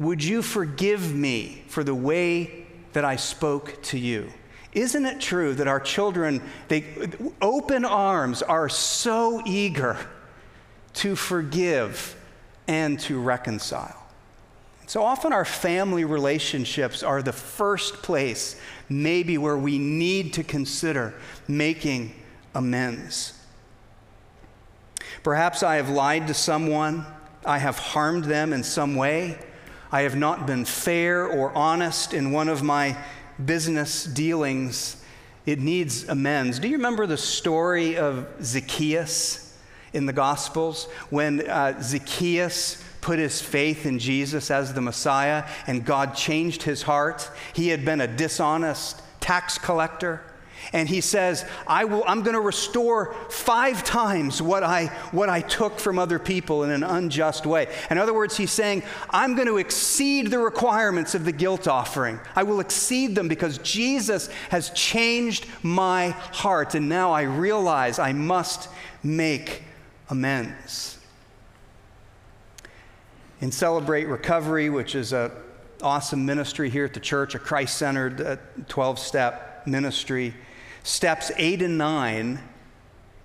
Would 0.00 0.24
you 0.24 0.40
forgive 0.40 1.14
me 1.14 1.62
for 1.68 1.84
the 1.84 1.94
way 1.94 2.66
that 2.94 3.04
I 3.04 3.16
spoke 3.16 3.80
to 3.84 3.98
you? 3.98 4.32
Isn't 4.72 5.04
it 5.04 5.20
true 5.20 5.54
that 5.54 5.68
our 5.68 5.78
children, 5.78 6.40
they 6.68 7.10
open 7.42 7.84
arms 7.84 8.40
are 8.42 8.68
so 8.70 9.42
eager 9.44 9.98
to 10.94 11.14
forgive 11.14 12.16
and 12.66 12.98
to 13.00 13.20
reconcile? 13.20 13.96
So 14.86 15.02
often 15.02 15.34
our 15.34 15.44
family 15.44 16.04
relationships 16.04 17.02
are 17.02 17.20
the 17.22 17.32
first 17.32 18.02
place, 18.02 18.58
maybe, 18.88 19.36
where 19.36 19.58
we 19.58 19.78
need 19.78 20.32
to 20.32 20.42
consider 20.42 21.14
making 21.46 22.14
amends. 22.54 23.34
Perhaps 25.22 25.62
I 25.62 25.76
have 25.76 25.90
lied 25.90 26.26
to 26.28 26.34
someone, 26.34 27.04
I 27.44 27.58
have 27.58 27.78
harmed 27.78 28.24
them 28.24 28.54
in 28.54 28.64
some 28.64 28.96
way, 28.96 29.38
I 29.92 30.02
have 30.02 30.16
not 30.16 30.46
been 30.46 30.64
fair 30.64 31.26
or 31.26 31.52
honest 31.52 32.14
in 32.14 32.30
one 32.30 32.48
of 32.48 32.62
my 32.62 32.96
business 33.44 34.04
dealings. 34.04 35.02
It 35.46 35.58
needs 35.58 36.08
amends. 36.08 36.58
Do 36.58 36.68
you 36.68 36.76
remember 36.76 37.06
the 37.06 37.16
story 37.16 37.96
of 37.96 38.28
Zacchaeus 38.42 39.58
in 39.92 40.06
the 40.06 40.12
Gospels 40.12 40.86
when 41.10 41.48
uh, 41.48 41.82
Zacchaeus 41.82 42.82
put 43.00 43.18
his 43.18 43.40
faith 43.40 43.86
in 43.86 43.98
Jesus 43.98 44.50
as 44.50 44.74
the 44.74 44.80
Messiah, 44.80 45.44
and 45.66 45.84
God 45.84 46.14
changed 46.14 46.62
his 46.62 46.82
heart. 46.82 47.30
He 47.54 47.68
had 47.68 47.84
been 47.84 48.00
a 48.00 48.06
dishonest 48.06 49.02
tax 49.20 49.58
collector. 49.58 50.22
And 50.72 50.88
he 50.88 51.00
says, 51.00 51.44
I 51.66 51.84
will, 51.84 52.04
I'm 52.06 52.22
going 52.22 52.34
to 52.34 52.40
restore 52.40 53.14
five 53.28 53.82
times 53.82 54.40
what 54.40 54.62
I, 54.62 54.86
what 55.10 55.28
I 55.28 55.40
took 55.40 55.78
from 55.78 55.98
other 55.98 56.18
people 56.18 56.64
in 56.64 56.70
an 56.70 56.82
unjust 56.82 57.46
way. 57.46 57.68
In 57.90 57.98
other 57.98 58.14
words, 58.14 58.36
he's 58.36 58.52
saying, 58.52 58.82
I'm 59.10 59.34
going 59.34 59.48
to 59.48 59.58
exceed 59.58 60.30
the 60.30 60.38
requirements 60.38 61.14
of 61.14 61.24
the 61.24 61.32
guilt 61.32 61.66
offering. 61.66 62.20
I 62.36 62.42
will 62.42 62.60
exceed 62.60 63.14
them 63.14 63.28
because 63.28 63.58
Jesus 63.58 64.28
has 64.50 64.70
changed 64.70 65.46
my 65.62 66.10
heart. 66.10 66.74
And 66.74 66.88
now 66.88 67.12
I 67.12 67.22
realize 67.22 67.98
I 67.98 68.12
must 68.12 68.68
make 69.02 69.62
amends. 70.08 70.98
In 73.40 73.50
Celebrate 73.50 74.04
Recovery, 74.04 74.68
which 74.68 74.94
is 74.94 75.12
an 75.12 75.30
awesome 75.82 76.26
ministry 76.26 76.68
here 76.68 76.84
at 76.84 76.92
the 76.92 77.00
church, 77.00 77.34
a 77.34 77.38
Christ 77.38 77.78
centered 77.78 78.20
uh, 78.20 78.36
12 78.68 78.98
step 78.98 79.66
ministry, 79.66 80.34
steps 80.82 81.30
eight 81.36 81.62
and 81.62 81.78
nine 81.78 82.40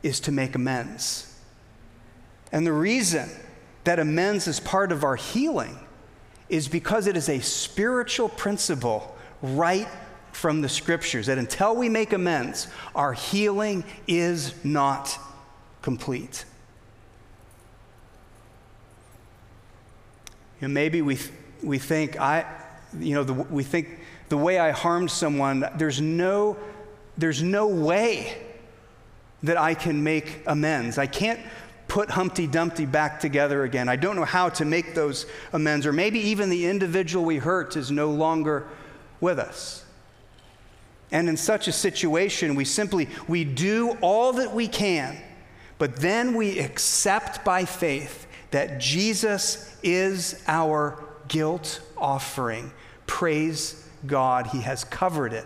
is 0.03 0.19
to 0.21 0.31
make 0.31 0.55
amends. 0.55 1.33
And 2.51 2.65
the 2.65 2.73
reason 2.73 3.29
that 3.83 3.99
amends 3.99 4.47
is 4.47 4.59
part 4.59 4.91
of 4.91 5.03
our 5.03 5.15
healing 5.15 5.77
is 6.49 6.67
because 6.67 7.07
it 7.07 7.17
is 7.17 7.29
a 7.29 7.39
spiritual 7.39 8.29
principle 8.29 9.15
right 9.41 9.87
from 10.31 10.61
the 10.61 10.69
scriptures 10.69 11.27
that 11.27 11.37
until 11.37 11.75
we 11.75 11.89
make 11.89 12.13
amends, 12.13 12.67
our 12.93 13.13
healing 13.13 13.83
is 14.07 14.53
not 14.63 15.17
complete. 15.81 16.45
You 20.61 20.67
know, 20.67 20.73
maybe 20.73 21.01
we, 21.01 21.15
th- 21.15 21.31
we 21.63 21.79
think 21.79 22.19
I, 22.19 22.45
you 22.99 23.15
know, 23.15 23.23
the, 23.23 23.33
we 23.33 23.63
think 23.63 23.99
the 24.29 24.37
way 24.37 24.59
I 24.59 24.71
harmed 24.71 25.11
someone, 25.11 25.67
there's 25.77 26.01
no 26.01 26.57
there's 27.17 27.41
no 27.41 27.67
way 27.67 28.37
that 29.43 29.57
I 29.57 29.73
can 29.73 30.03
make 30.03 30.41
amends. 30.47 30.97
I 30.97 31.07
can't 31.07 31.39
put 31.87 32.09
Humpty 32.09 32.47
Dumpty 32.47 32.85
back 32.85 33.19
together 33.19 33.63
again. 33.63 33.87
I 33.87 33.95
don't 33.95 34.15
know 34.15 34.25
how 34.25 34.49
to 34.49 34.65
make 34.65 34.95
those 34.95 35.25
amends. 35.53 35.85
Or 35.85 35.93
maybe 35.93 36.19
even 36.19 36.49
the 36.49 36.65
individual 36.65 37.25
we 37.25 37.37
hurt 37.37 37.75
is 37.75 37.91
no 37.91 38.09
longer 38.09 38.67
with 39.21 39.39
us. 39.39 39.85
And 41.11 41.29
in 41.29 41.37
such 41.37 41.67
a 41.67 41.71
situation, 41.71 42.55
we 42.55 42.65
simply 42.65 43.07
we 43.27 43.43
do 43.43 43.97
all 44.01 44.33
that 44.33 44.53
we 44.53 44.67
can, 44.67 45.17
but 45.77 45.97
then 45.97 46.35
we 46.35 46.59
accept 46.59 47.45
by 47.45 47.65
faith 47.65 48.27
that 48.51 48.79
Jesus 48.79 49.77
is 49.83 50.43
our 50.47 51.01
guilt 51.27 51.81
offering. 51.97 52.71
Praise 53.05 53.87
God, 54.07 54.47
he 54.47 54.61
has 54.61 54.83
covered 54.83 55.33
it 55.33 55.45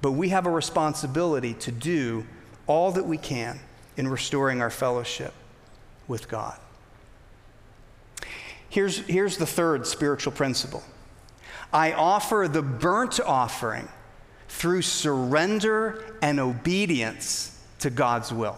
but 0.00 0.12
we 0.12 0.28
have 0.30 0.46
a 0.46 0.50
responsibility 0.50 1.54
to 1.54 1.72
do 1.72 2.26
all 2.66 2.92
that 2.92 3.06
we 3.06 3.18
can 3.18 3.58
in 3.96 4.06
restoring 4.06 4.62
our 4.62 4.70
fellowship 4.70 5.34
with 6.06 6.28
God. 6.28 6.58
Here's, 8.70 8.98
here's 8.98 9.38
the 9.38 9.46
third 9.46 9.86
spiritual 9.86 10.32
principle 10.32 10.82
I 11.72 11.92
offer 11.92 12.48
the 12.50 12.62
burnt 12.62 13.20
offering 13.20 13.88
through 14.48 14.82
surrender 14.82 16.02
and 16.22 16.40
obedience 16.40 17.58
to 17.80 17.90
God's 17.90 18.32
will. 18.32 18.56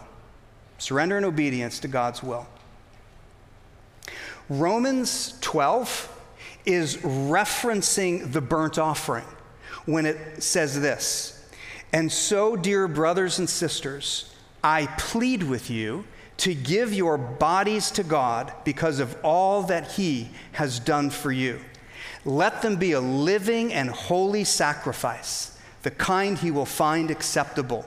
Surrender 0.77 1.17
and 1.17 1.25
obedience 1.25 1.79
to 1.79 1.87
God's 1.87 2.23
will. 2.23 2.47
Romans 4.49 5.37
12 5.41 6.17
is 6.65 6.97
referencing 6.97 8.31
the 8.31 8.41
burnt 8.41 8.77
offering 8.77 9.25
when 9.85 10.05
it 10.05 10.41
says 10.41 10.79
this 10.79 11.49
And 11.93 12.11
so, 12.11 12.55
dear 12.55 12.87
brothers 12.87 13.39
and 13.39 13.49
sisters, 13.49 14.33
I 14.63 14.87
plead 14.97 15.43
with 15.43 15.69
you 15.69 16.05
to 16.37 16.53
give 16.55 16.93
your 16.93 17.17
bodies 17.17 17.91
to 17.91 18.03
God 18.03 18.51
because 18.63 18.99
of 18.99 19.15
all 19.23 19.63
that 19.63 19.91
He 19.91 20.29
has 20.53 20.79
done 20.79 21.09
for 21.09 21.31
you. 21.31 21.59
Let 22.25 22.61
them 22.61 22.77
be 22.77 22.91
a 22.93 23.01
living 23.01 23.73
and 23.73 23.89
holy 23.89 24.43
sacrifice, 24.43 25.57
the 25.83 25.91
kind 25.91 26.37
He 26.37 26.51
will 26.51 26.65
find 26.65 27.11
acceptable. 27.11 27.85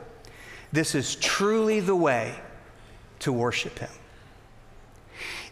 This 0.72 0.94
is 0.94 1.16
truly 1.16 1.80
the 1.80 1.96
way 1.96 2.35
to 3.20 3.33
worship 3.33 3.78
Him. 3.78 3.90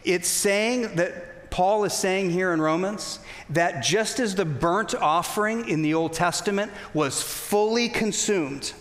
It's 0.04 0.28
saying 0.28 0.96
that 0.96 1.31
Paul 1.52 1.84
is 1.84 1.92
saying 1.92 2.30
here 2.30 2.52
in 2.52 2.60
Romans 2.60 3.20
that 3.50 3.84
just 3.84 4.18
as 4.18 4.34
the 4.34 4.46
burnt 4.46 4.94
offering 4.94 5.68
in 5.68 5.82
the 5.82 5.92
Old 5.92 6.14
Testament 6.14 6.72
was 6.94 7.22
fully 7.22 7.90
consumed, 7.90 8.72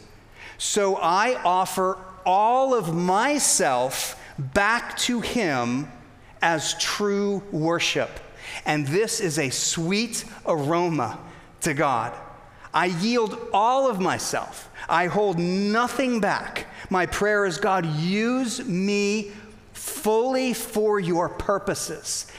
so 0.58 0.96
I 0.96 1.36
offer 1.44 1.98
all 2.26 2.74
of 2.74 2.96
myself 2.96 4.18
back 4.38 4.98
to 5.00 5.20
him 5.20 5.92
as 6.42 6.74
true 6.80 7.44
worship. 7.52 8.10
And 8.66 8.88
this 8.88 9.20
is 9.20 9.38
a 9.38 9.50
sweet 9.50 10.24
aroma 10.46 11.20
to 11.62 11.74
God. 11.74 12.14
I 12.74 12.86
yield 12.86 13.38
all 13.54 13.90
of 13.90 14.00
myself. 14.00 14.70
I 14.88 15.08
hold 15.08 15.38
nothing 15.38 16.22
back. 16.22 16.68
My 16.90 17.06
prayer 17.06 17.46
is 17.46 17.58
God, 17.58 17.86
use 17.86 18.64
me 18.66 19.32
fully 19.74 20.54
for 20.54 21.00
your 21.00 21.28
purposes. 21.28 22.32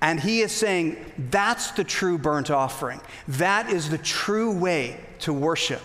And 0.00 0.20
he 0.20 0.42
is 0.42 0.52
saying 0.52 0.96
that's 1.30 1.72
the 1.72 1.82
true 1.84 2.18
burnt 2.18 2.50
offering. 2.50 3.00
That 3.26 3.70
is 3.70 3.90
the 3.90 3.98
true 3.98 4.56
way 4.56 5.00
to 5.20 5.32
worship. 5.32 5.82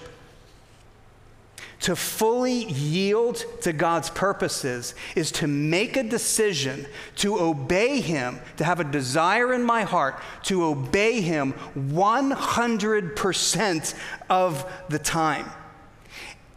To 1.81 1.95
fully 1.97 2.65
yield 2.65 3.43
to 3.61 3.73
God's 3.73 4.09
purposes 4.09 4.95
is 5.15 5.31
to 5.33 5.47
make 5.47 5.97
a 5.97 6.03
decision 6.03 6.85
to 7.17 7.41
obey 7.41 7.99
Him, 7.99 8.39
to 8.55 8.63
have 8.63 8.79
a 8.79 8.85
desire 8.85 9.53
in 9.53 9.63
my 9.63 9.81
heart 9.81 10.17
to 10.43 10.63
obey 10.63 11.19
Him 11.19 11.53
100% 11.75 13.95
of 14.29 14.71
the 14.87 14.99
time. 14.99 15.51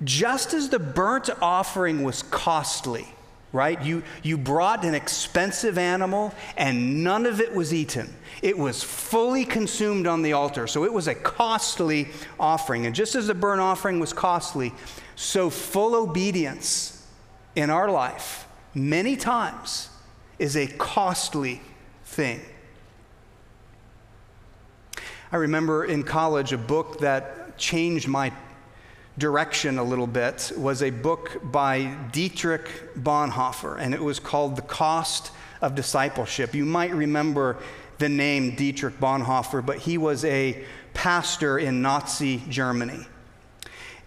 Just 0.05 0.55
as 0.55 0.69
the 0.69 0.79
burnt 0.79 1.29
offering 1.43 2.05
was 2.05 2.23
costly, 2.23 3.09
right? 3.53 3.81
You, 3.83 4.03
you 4.23 4.37
brought 4.37 4.85
an 4.85 4.95
expensive 4.95 5.79
animal 5.79 6.35
and 6.57 7.03
none 7.03 7.27
of 7.27 7.41
it 7.41 7.55
was 7.55 7.73
eaten. 7.73 8.13
It 8.43 8.57
was 8.57 8.83
fully 8.83 9.45
consumed 9.45 10.07
on 10.07 10.23
the 10.23 10.35
altar. 10.35 10.67
So 10.67 10.85
it 10.85 10.93
was 10.93 11.09
a 11.09 11.15
costly 11.15 12.09
offering. 12.39 12.87
And 12.87 12.95
just 12.95 13.15
as 13.15 13.29
the 13.29 13.35
burnt 13.35 13.61
offering 13.61 13.99
was 13.99 14.13
costly, 14.13 14.73
so 15.15 15.49
full 15.49 15.95
obedience 15.95 17.07
in 17.55 17.71
our 17.71 17.91
life, 17.91 18.47
many 18.75 19.17
times, 19.17 19.89
is 20.39 20.57
a 20.57 20.67
costly 20.67 21.63
thing. 22.05 22.41
I 25.33 25.37
remember 25.37 25.85
in 25.85 26.03
college 26.03 26.53
a 26.53 26.59
book 26.59 27.01
that 27.01 27.59
changed 27.59 28.07
my 28.07 28.33
direction 29.19 29.79
a 29.79 29.85
little 29.85 30.07
bit 30.07 30.53
was 30.57 30.83
a 30.83 30.91
book 30.91 31.41
by 31.43 31.97
Dietrich 32.13 32.69
Bonhoeffer, 32.97 33.79
and 33.79 33.95
it 33.95 34.03
was 34.03 34.21
called 34.21 34.57
The 34.57 34.63
Cost 34.63 35.31
of 35.63 35.75
Discipleship. 35.75 36.55
You 36.55 36.65
might 36.65 36.93
remember 36.95 37.57
the 37.99 38.09
name 38.09 38.55
Dietrich 38.55 39.01
Bonhoeffer, 39.01 39.65
but 39.65 39.79
he 39.79 39.97
was 39.97 40.25
a 40.25 40.65
pastor 40.93 41.59
in 41.59 41.81
Nazi 41.81 42.43
Germany. 42.49 43.07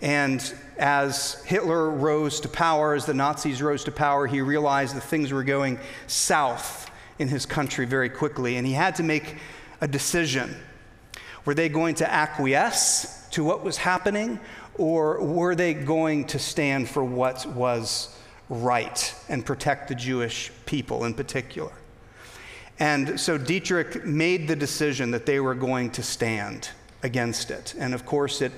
And 0.02 0.54
as 0.78 1.44
Hitler 1.44 1.90
rose 1.90 2.40
to 2.42 2.48
power, 2.48 2.94
as 2.94 3.06
the 3.06 3.14
Nazis 3.14 3.62
rose 3.62 3.84
to 3.86 3.92
power, 3.92 4.28
he 4.28 4.42
realized 4.42 4.96
that 4.96 5.02
things 5.02 5.32
were 5.32 5.44
going 5.44 5.80
south 6.08 6.90
in 7.18 7.28
his 7.28 7.46
country 7.46 7.86
very 7.86 8.10
quickly, 8.10 8.56
and 8.58 8.66
he 8.66 8.74
had 8.74 8.96
to 8.96 9.04
make 9.04 9.38
a 9.82 9.88
decision. 9.88 10.56
Were 11.46 11.54
they 11.54 11.68
going 11.68 11.96
to 11.96 12.10
acquiesce 12.10 13.28
to 13.32 13.44
what 13.44 13.64
was 13.64 13.78
happening, 13.78 14.40
or 14.80 15.22
were 15.22 15.54
they 15.54 15.74
going 15.74 16.26
to 16.26 16.40
stand 16.40 16.90
for 16.90 17.04
what 17.04 17.46
was 17.46 18.18
right 18.50 19.14
and 19.28 19.46
protect 19.46 19.90
the 19.90 19.96
Jewish 19.96 20.52
people 20.66 21.04
in 21.04 21.14
particular? 21.14 21.74
And 22.80 23.20
so 23.20 23.38
Dietrich 23.38 24.06
made 24.06 24.48
the 24.48 24.56
decision 24.56 25.12
that 25.12 25.26
they 25.26 25.42
were 25.42 25.54
going 25.54 25.92
to 25.92 26.02
stand 26.02 26.70
against 27.04 27.52
it. 27.52 27.76
And 27.78 27.94
of 27.94 28.06
course, 28.06 28.42
it 28.42 28.54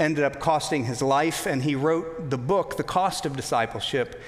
ended 0.00 0.24
up 0.24 0.40
costing 0.40 0.86
his 0.86 1.02
life, 1.02 1.46
and 1.46 1.62
he 1.62 1.76
wrote 1.76 2.30
the 2.30 2.38
book, 2.38 2.76
The 2.76 2.82
Cost 2.82 3.24
of 3.24 3.36
Discipleship, 3.36 4.20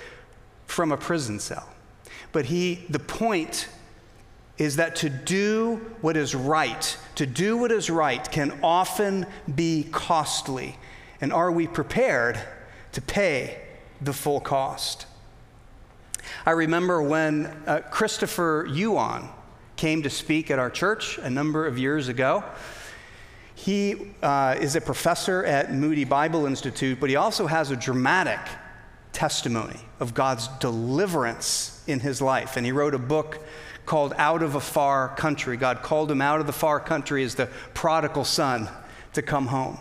from 0.67 0.93
a 0.93 0.97
prison 0.97 1.41
cell. 1.41 1.69
But 2.31 2.47
he, 2.47 2.85
the 2.89 3.01
point 3.01 3.69
is 4.59 4.77
that 4.77 4.95
to 4.97 5.11
do 5.11 5.81
what 6.03 6.17
is 6.17 6.35
right, 6.35 6.97
to 7.17 7.27
do 7.27 7.57
what 7.57 7.73
is 7.73 7.91
right, 7.91 8.31
can 8.31 8.61
often 8.63 9.27
be 9.53 9.89
costly. 9.91 10.77
And 11.23 11.33
are 11.33 11.53
we 11.53 11.69
prepared 11.69 12.39
to 12.93 13.01
pay 13.01 13.61
the 14.01 14.13
full 14.13 14.41
cost? 14.41 15.07
I 16.45 16.51
remember 16.51 17.01
when 17.01 17.47
uh, 17.67 17.81
Christopher 17.91 18.67
Yuan 18.69 19.29
came 19.77 20.03
to 20.03 20.11
speak 20.11 20.51
at 20.51 20.59
our 20.59 20.69
church 20.69 21.19
a 21.19 21.31
number 21.31 21.65
of 21.65 21.79
years 21.79 22.09
ago. 22.09 22.43
He 23.55 24.15
uh, 24.21 24.57
is 24.61 24.75
a 24.75 24.81
professor 24.81 25.45
at 25.45 25.73
Moody 25.73 26.03
Bible 26.03 26.47
Institute, 26.47 26.99
but 26.99 27.09
he 27.09 27.15
also 27.15 27.47
has 27.47 27.71
a 27.71 27.77
dramatic 27.77 28.41
testimony 29.13 29.79
of 30.01 30.15
God's 30.15 30.49
deliverance 30.59 31.85
in 31.87 32.01
his 32.01 32.21
life. 32.21 32.57
And 32.57 32.67
he 32.67 32.73
wrote 32.73 32.95
a 32.95 32.99
book 32.99 33.39
called 33.87 34.13
Out 34.17 34.43
of 34.43 34.57
a 34.57 34.61
Far 34.61 35.15
Country. 35.15 35.57
God 35.57 35.83
called 35.83 36.11
him 36.11 36.21
out 36.21 36.41
of 36.41 36.49
the 36.49 36.53
far 36.53 36.81
country 36.81 37.23
as 37.23 37.37
the 37.37 37.47
prodigal 37.75 38.25
son 38.25 38.69
to 39.13 39.23
come 39.23 39.47
home. 39.47 39.79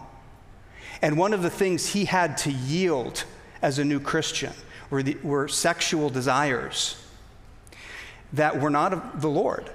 And 1.01 1.17
one 1.17 1.33
of 1.33 1.41
the 1.41 1.49
things 1.49 1.89
he 1.89 2.05
had 2.05 2.37
to 2.37 2.51
yield 2.51 3.23
as 3.61 3.79
a 3.79 3.85
new 3.85 3.99
Christian 3.99 4.53
were, 4.89 5.03
the, 5.03 5.17
were 5.23 5.47
sexual 5.47 6.09
desires 6.09 6.97
that 8.33 8.59
were 8.59 8.69
not 8.69 8.93
of 8.93 9.21
the 9.21 9.29
Lord. 9.29 9.69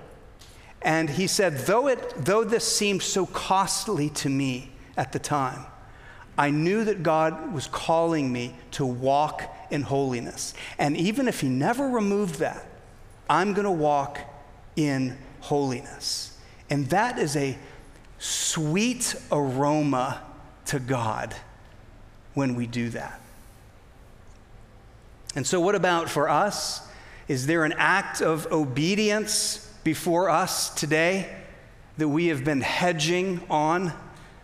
And 0.82 1.10
he 1.10 1.26
said, 1.26 1.58
though, 1.58 1.88
it, 1.88 2.14
though 2.16 2.44
this 2.44 2.64
seemed 2.64 3.02
so 3.02 3.26
costly 3.26 4.08
to 4.10 4.28
me 4.28 4.70
at 4.96 5.12
the 5.12 5.18
time, 5.18 5.66
I 6.38 6.50
knew 6.50 6.84
that 6.84 7.02
God 7.02 7.52
was 7.52 7.66
calling 7.66 8.32
me 8.32 8.54
to 8.72 8.84
walk 8.84 9.42
in 9.70 9.82
holiness. 9.82 10.54
And 10.78 10.96
even 10.96 11.28
if 11.28 11.40
he 11.40 11.48
never 11.48 11.88
removed 11.88 12.36
that, 12.36 12.64
I'm 13.28 13.52
going 13.52 13.64
to 13.64 13.70
walk 13.70 14.20
in 14.76 15.16
holiness. 15.40 16.38
And 16.70 16.86
that 16.90 17.18
is 17.18 17.36
a 17.36 17.58
sweet 18.18 19.14
aroma 19.32 20.22
to 20.66 20.79
God 20.79 21.35
when 22.35 22.55
we 22.55 22.66
do 22.66 22.90
that. 22.90 23.20
And 25.35 25.46
so, 25.46 25.61
what 25.61 25.74
about 25.74 26.09
for 26.09 26.29
us? 26.29 26.87
Is 27.29 27.46
there 27.46 27.64
an 27.64 27.74
act 27.76 28.22
of 28.22 28.50
obedience 28.52 29.72
before 29.85 30.31
us 30.31 30.70
today 30.70 31.35
that 31.98 32.09
we 32.09 32.29
have 32.29 32.44
been 32.44 32.61
hedging 32.61 33.40
on, 33.50 33.92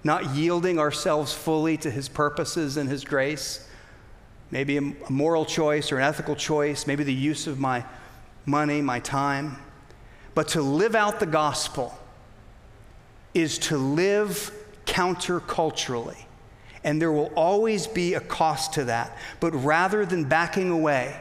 not 0.04 0.34
yielding 0.34 0.78
ourselves 0.78 1.32
fully 1.32 1.76
to 1.78 1.90
His 1.90 2.08
purposes 2.08 2.76
and 2.76 2.88
His 2.90 3.04
grace? 3.04 3.66
Maybe 4.50 4.76
a 4.76 4.82
moral 5.08 5.46
choice 5.46 5.92
or 5.92 5.98
an 5.98 6.04
ethical 6.04 6.36
choice, 6.36 6.86
maybe 6.86 7.04
the 7.04 7.14
use 7.14 7.46
of 7.46 7.58
my 7.58 7.84
money, 8.44 8.82
my 8.82 9.00
time. 9.00 9.56
But 10.34 10.48
to 10.48 10.62
live 10.62 10.94
out 10.94 11.20
the 11.20 11.26
gospel 11.26 11.98
is 13.32 13.58
to 13.58 13.78
live 13.78 14.52
counterculturally. 14.86 16.24
And 16.84 17.00
there 17.00 17.12
will 17.12 17.32
always 17.36 17.86
be 17.86 18.14
a 18.14 18.20
cost 18.20 18.74
to 18.74 18.84
that. 18.84 19.16
But 19.40 19.52
rather 19.52 20.04
than 20.04 20.24
backing 20.24 20.70
away, 20.70 21.20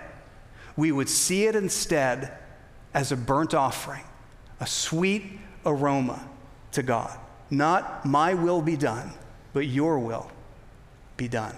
we 0.76 0.92
would 0.92 1.10
see 1.10 1.46
it 1.46 1.56
instead 1.56 2.36
as 2.94 3.12
a 3.12 3.18
burnt 3.18 3.54
offering, 3.54 4.04
a 4.60 4.68
sweet 4.68 5.40
aroma 5.66 6.28
to 6.72 6.84
God. 6.84 7.18
Not 7.50 8.06
my 8.06 8.34
will 8.34 8.62
be 8.62 8.78
done, 8.78 9.12
but 9.54 9.68
your 9.68 10.00
will 10.00 10.32
be 11.18 11.28
done. 11.28 11.56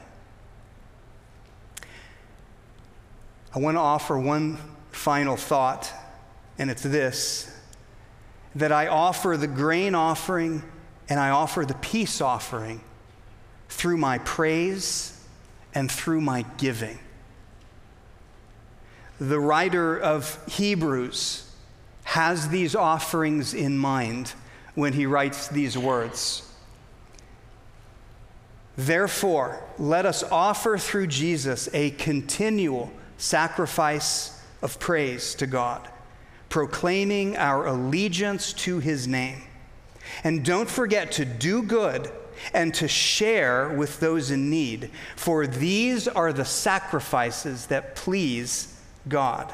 I 3.56 3.60
want 3.60 3.76
to 3.76 3.82
offer 3.82 4.20
one 4.20 4.58
final 4.92 5.38
thought, 5.38 5.92
and 6.58 6.72
it's 6.72 6.82
this 6.82 7.50
that 8.56 8.72
I 8.72 8.88
offer 8.88 9.36
the 9.38 9.48
grain 9.48 9.96
offering 9.96 10.64
and 11.10 11.20
I 11.20 11.30
offer 11.30 11.66
the 11.66 11.74
peace 11.76 12.22
offering 12.22 12.82
through 13.70 13.98
my 13.98 14.20
praise 14.20 15.20
and 15.74 15.92
through 15.92 16.22
my 16.22 16.44
giving. 16.58 17.00
The 19.20 19.40
writer 19.40 19.98
of 19.98 20.40
Hebrews 20.48 21.50
has 22.04 22.50
these 22.50 22.76
offerings 22.76 23.54
in 23.54 23.78
mind 23.78 24.34
when 24.76 24.94
he 24.94 25.06
writes 25.06 25.48
these 25.48 25.78
words. 25.78 26.50
Therefore, 28.76 29.64
let 29.78 30.06
us 30.06 30.24
offer 30.24 30.78
through 30.78 31.08
Jesus 31.08 31.70
a 31.74 31.92
continual 31.92 32.92
sacrifice 33.18 34.42
of 34.62 34.80
praise 34.80 35.36
to 35.36 35.46
God, 35.46 35.88
proclaiming 36.50 37.38
our 37.38 37.68
allegiance 37.68 38.52
to 38.54 38.80
his 38.80 39.08
name. 39.08 39.44
And 40.24 40.44
don't 40.44 40.70
forget 40.70 41.12
to 41.14 41.26
do 41.26 41.64
good 41.64 42.12
and 42.54 42.74
to 42.76 42.88
share 42.88 43.70
with 43.70 44.00
those 44.00 44.32
in 44.32 44.50
need, 44.50 44.92
for 45.16 45.48
these 45.48 46.08
are 46.08 46.34
the 46.34 46.46
sacrifices 46.46 47.68
that 47.68 47.96
please 47.96 48.80
God. 49.08 49.54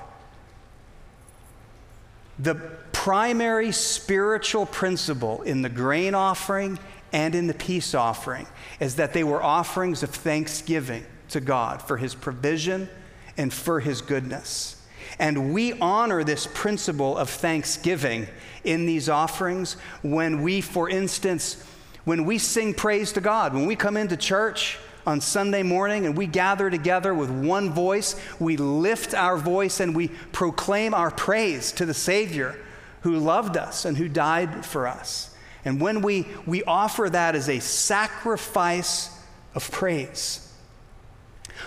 The 2.38 2.56
primary 2.94 3.72
spiritual 3.72 4.66
principle 4.66 5.42
in 5.42 5.62
the 5.62 5.70
grain 5.70 6.16
offering 6.16 6.80
and 7.12 7.36
in 7.36 7.48
the 7.48 7.54
peace 7.54 7.94
offering 7.94 8.48
is 8.80 8.96
that 8.96 9.14
they 9.14 9.24
were 9.24 9.44
offerings 9.44 10.04
of 10.04 10.10
thanksgiving 10.10 11.06
to 11.30 11.42
God 11.42 11.82
for 11.82 11.98
his 11.98 12.16
provision 12.16 12.90
and 13.38 13.54
for 13.54 13.80
his 13.80 14.02
goodness. 14.02 14.79
And 15.20 15.54
we 15.54 15.74
honor 15.80 16.24
this 16.24 16.48
principle 16.48 17.18
of 17.18 17.30
thanksgiving 17.30 18.28
in 18.64 18.86
these 18.86 19.10
offerings 19.10 19.74
when 20.02 20.42
we, 20.42 20.62
for 20.62 20.90
instance, 20.90 21.64
when 22.06 22.24
we 22.26 22.38
sing 22.38 22.74
praise 22.74 23.12
to 23.14 23.22
God, 23.22 23.54
when 23.54 23.66
we 23.66 23.76
come 23.76 23.98
into 23.98 24.16
church 24.16 24.80
on 25.06 25.20
Sunday 25.20 25.62
morning 25.62 26.06
and 26.06 26.18
we 26.18 26.26
gather 26.26 26.70
together 26.70 27.14
with 27.14 27.30
one 27.30 27.72
voice, 27.72 28.16
we 28.40 28.56
lift 28.56 29.14
our 29.14 29.38
voice 29.38 29.82
and 29.82 29.96
we 29.96 30.08
proclaim 30.32 30.94
our 30.94 31.12
praise 31.12 31.74
to 31.74 31.86
the 31.86 31.94
Savior 31.94 32.58
who 33.02 33.18
loved 33.18 33.58
us 33.58 33.86
and 33.86 33.98
who 33.98 34.08
died 34.08 34.66
for 34.66 34.88
us. 34.88 35.36
And 35.66 35.82
when 35.82 36.02
we, 36.02 36.28
we 36.46 36.64
offer 36.64 37.10
that 37.10 37.36
as 37.36 37.50
a 37.50 37.60
sacrifice 37.60 39.10
of 39.54 39.70
praise, 39.70 40.46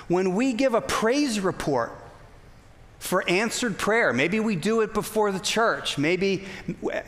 when 0.09 0.35
we 0.35 0.55
give 0.55 0.73
a 0.73 0.81
praise 0.81 1.39
report 1.41 1.93
for 3.03 3.29
answered 3.29 3.77
prayer. 3.79 4.13
Maybe 4.13 4.39
we 4.39 4.55
do 4.55 4.81
it 4.83 4.95
before 4.95 5.33
the 5.33 5.41
church, 5.41 5.99
maybe 5.99 6.45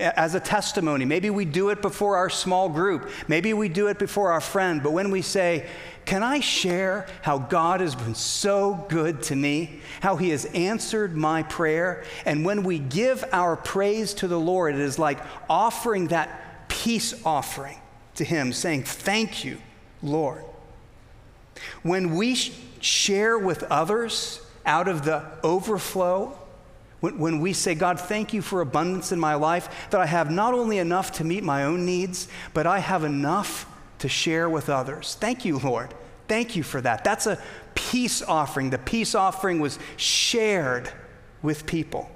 as 0.01 0.35
a 0.35 0.41
testimony, 0.41 1.05
maybe 1.05 1.31
we 1.31 1.45
do 1.45 1.71
it 1.71 1.81
before 1.81 2.17
our 2.17 2.29
small 2.29 2.69
group, 2.69 3.09
maybe 3.29 3.55
we 3.55 3.69
do 3.69 3.87
it 3.87 4.01
before 4.01 4.33
our 4.33 4.41
friend. 4.41 4.83
But 4.83 4.91
when 4.91 5.13
we 5.13 5.23
say, 5.23 5.67
Can 6.05 6.25
I 6.25 6.41
share 6.41 7.07
how 7.23 7.39
God 7.39 7.81
has 7.81 7.95
been 7.95 8.17
so 8.17 8.85
good 8.89 9.23
to 9.25 9.37
me, 9.37 9.83
how 10.01 10.17
He 10.17 10.31
has 10.31 10.47
answered 10.47 11.17
my 11.17 11.45
prayer? 11.45 12.03
And 12.27 12.45
when 12.45 12.65
we 12.65 12.81
give 12.81 13.25
our 13.31 13.55
praise 13.55 14.15
to 14.15 14.27
the 14.27 14.39
Lord, 14.39 14.75
it 14.75 14.81
is 14.81 14.99
like 14.99 15.21
offering 15.49 16.09
that 16.09 16.67
peace 16.67 17.15
offering 17.25 17.79
to 18.17 18.25
Him, 18.25 18.53
saying, 18.53 18.83
Thank 18.83 19.45
you, 19.45 19.59
Lord. 20.03 20.43
When 21.85 22.17
we 22.17 22.35
share 22.81 23.39
with 23.39 23.63
others, 23.65 24.41
out 24.67 24.89
of 24.89 25.05
the 25.05 25.23
overflow, 25.43 26.39
when, 27.01 27.19
when 27.19 27.41
we 27.41 27.53
say, 27.53 27.75
God, 27.75 28.01
thank 28.01 28.33
you 28.33 28.41
for 28.41 28.61
abundance 28.61 29.13
in 29.13 29.21
my 29.21 29.35
life, 29.35 29.89
that 29.91 30.01
I 30.01 30.07
have 30.07 30.31
not 30.31 30.55
only 30.55 30.79
enough 30.79 31.13
to 31.13 31.25
meet 31.25 31.45
my 31.45 31.65
own 31.65 31.85
needs, 31.85 32.29
but 32.55 32.67
I 32.67 32.79
have 32.79 33.05
enough 33.05 33.67
to 33.99 34.09
share 34.09 34.49
with 34.49 34.69
others. 34.69 35.17
Thank 35.21 35.45
you, 35.45 35.59
Lord. 35.59 35.93
Thank 36.29 36.57
you 36.57 36.63
for 36.63 36.81
that. 36.81 37.05
That's 37.05 37.27
a 37.27 37.39
peace 37.75 38.23
offering. 38.23 38.71
The 38.71 38.79
peace 38.79 39.15
offering 39.15 39.61
was 39.61 39.79
shared 39.97 40.91
with 41.43 41.67
people. 41.67 42.11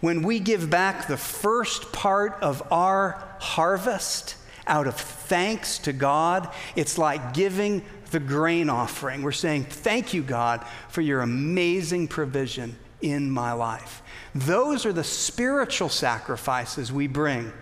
When 0.00 0.22
we 0.22 0.38
give 0.38 0.70
back 0.70 1.08
the 1.08 1.16
first 1.16 1.92
part 1.92 2.36
of 2.42 2.62
our 2.70 3.24
harvest 3.40 4.36
out 4.66 4.86
of 4.86 4.96
thanks 4.96 5.78
to 5.78 5.92
God, 5.92 6.52
it's 6.76 6.98
like 6.98 7.34
giving 7.34 7.82
the 8.14 8.20
grain 8.20 8.70
offering. 8.70 9.22
We're 9.22 9.32
saying, 9.32 9.64
Thank 9.64 10.14
you, 10.14 10.22
God, 10.22 10.64
for 10.88 11.00
your 11.02 11.20
amazing 11.20 12.06
provision 12.06 12.78
in 13.02 13.28
my 13.28 13.52
life. 13.52 14.02
Those 14.36 14.86
are 14.86 14.92
the 14.92 15.04
spiritual 15.04 15.88
sacrifices 15.88 16.92
we 16.92 17.08
bring, 17.08 17.52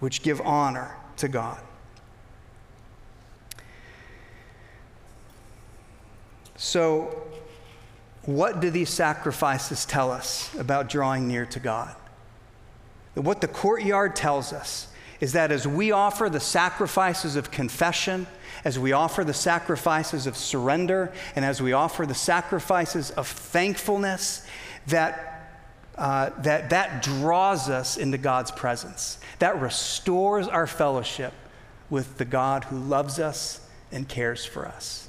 which 0.00 0.22
give 0.22 0.40
honor 0.40 0.96
to 1.18 1.28
God. 1.28 1.60
So, 6.56 7.22
what 8.22 8.60
do 8.60 8.70
these 8.70 8.90
sacrifices 8.90 9.84
tell 9.84 10.10
us 10.10 10.54
about 10.58 10.88
drawing 10.88 11.28
near 11.28 11.44
to 11.46 11.60
God? 11.60 11.94
What 13.12 13.42
the 13.42 13.48
courtyard 13.48 14.16
tells 14.16 14.54
us 14.54 14.88
is 15.20 15.32
that 15.34 15.52
as 15.52 15.66
we 15.66 15.92
offer 15.92 16.30
the 16.30 16.40
sacrifices 16.40 17.36
of 17.36 17.50
confession, 17.50 18.26
as 18.64 18.78
we 18.78 18.92
offer 18.92 19.24
the 19.24 19.34
sacrifices 19.34 20.26
of 20.26 20.36
surrender 20.36 21.12
and 21.34 21.44
as 21.44 21.62
we 21.62 21.72
offer 21.72 22.06
the 22.06 22.14
sacrifices 22.14 23.10
of 23.12 23.26
thankfulness, 23.26 24.46
that, 24.86 25.50
uh, 25.96 26.30
that, 26.40 26.70
that 26.70 27.02
draws 27.02 27.68
us 27.68 27.96
into 27.96 28.18
God's 28.18 28.50
presence. 28.50 29.18
That 29.38 29.60
restores 29.60 30.46
our 30.48 30.66
fellowship 30.66 31.32
with 31.88 32.18
the 32.18 32.24
God 32.24 32.64
who 32.64 32.78
loves 32.78 33.18
us 33.18 33.66
and 33.90 34.08
cares 34.08 34.44
for 34.44 34.66
us. 34.66 35.08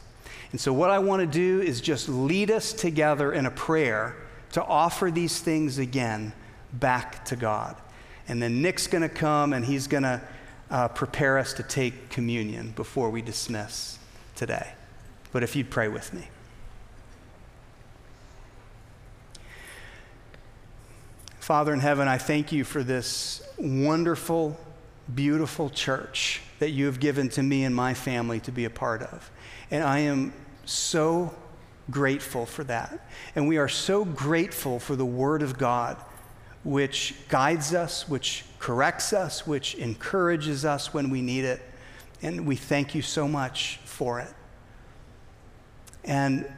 And 0.52 0.60
so, 0.60 0.74
what 0.74 0.90
I 0.90 1.00
want 1.00 1.22
to 1.22 1.28
do 1.28 1.62
is 1.62 1.80
just 1.80 2.10
lead 2.10 2.52
us 2.52 2.74
together 2.74 3.32
in 3.32 3.46
a 3.46 3.52
prayer 3.52 4.16
to 4.54 4.64
offer 4.64 5.10
these 5.10 5.40
things 5.40 5.78
again 5.78 6.34
back 6.74 7.24
to 7.26 7.36
God. 7.36 7.76
And 8.28 8.42
then 8.42 8.62
Nick's 8.62 8.88
going 8.88 9.02
to 9.02 9.10
come 9.10 9.54
and 9.54 9.64
he's 9.64 9.88
going 9.88 10.04
to 10.04 10.22
uh, 10.72 10.88
prepare 10.88 11.38
us 11.38 11.54
to 11.54 11.64
take 11.64 12.10
communion 12.10 12.72
before 12.72 13.10
we 13.10 13.22
dismiss 13.22 14.00
today. 14.36 14.72
But 15.32 15.44
if 15.44 15.56
you'd 15.56 15.70
pray 15.70 15.88
with 15.88 16.14
me. 16.14 16.30
Father 21.40 21.74
in 21.74 21.82
heaven, 21.82 22.08
I 22.08 22.18
thank 22.18 22.52
you 22.52 22.64
for 22.64 22.82
this 22.82 23.44
wonderful, 23.58 24.58
beautiful 25.14 25.70
church 25.70 26.42
that 26.60 26.70
you 26.70 26.86
have 26.86 27.00
given 27.00 27.28
to 27.30 27.44
me 27.44 27.66
and 27.66 27.76
my 27.76 27.94
family 27.94 28.40
to 28.42 28.52
be 28.52 28.64
a 28.66 28.70
part 28.70 29.02
of. 29.02 29.30
And 29.70 29.84
I 29.84 30.00
am 30.00 30.34
so 30.66 31.34
grateful 31.90 32.46
for 32.46 32.64
that. 32.66 33.06
And 33.36 33.48
we 33.48 33.58
are 33.58 33.68
so 33.68 34.06
grateful 34.06 34.80
for 34.80 34.96
the 34.96 35.06
Word 35.06 35.42
of 35.42 35.58
God, 35.58 35.98
which 36.64 37.16
guides 37.28 37.74
us, 37.74 38.08
which 38.08 38.46
corrects 38.60 39.14
us, 39.14 39.48
which 39.48 39.76
encourages 39.76 40.66
us 40.66 40.94
when 40.94 41.10
we 41.10 41.22
need 41.22 41.44
it. 41.44 41.62
And 42.22 42.46
we 42.46 42.56
thank 42.56 42.94
you 42.94 43.02
so 43.02 43.28
much 43.28 43.80
for 43.84 44.20
it. 44.20 44.34
And 46.04 46.52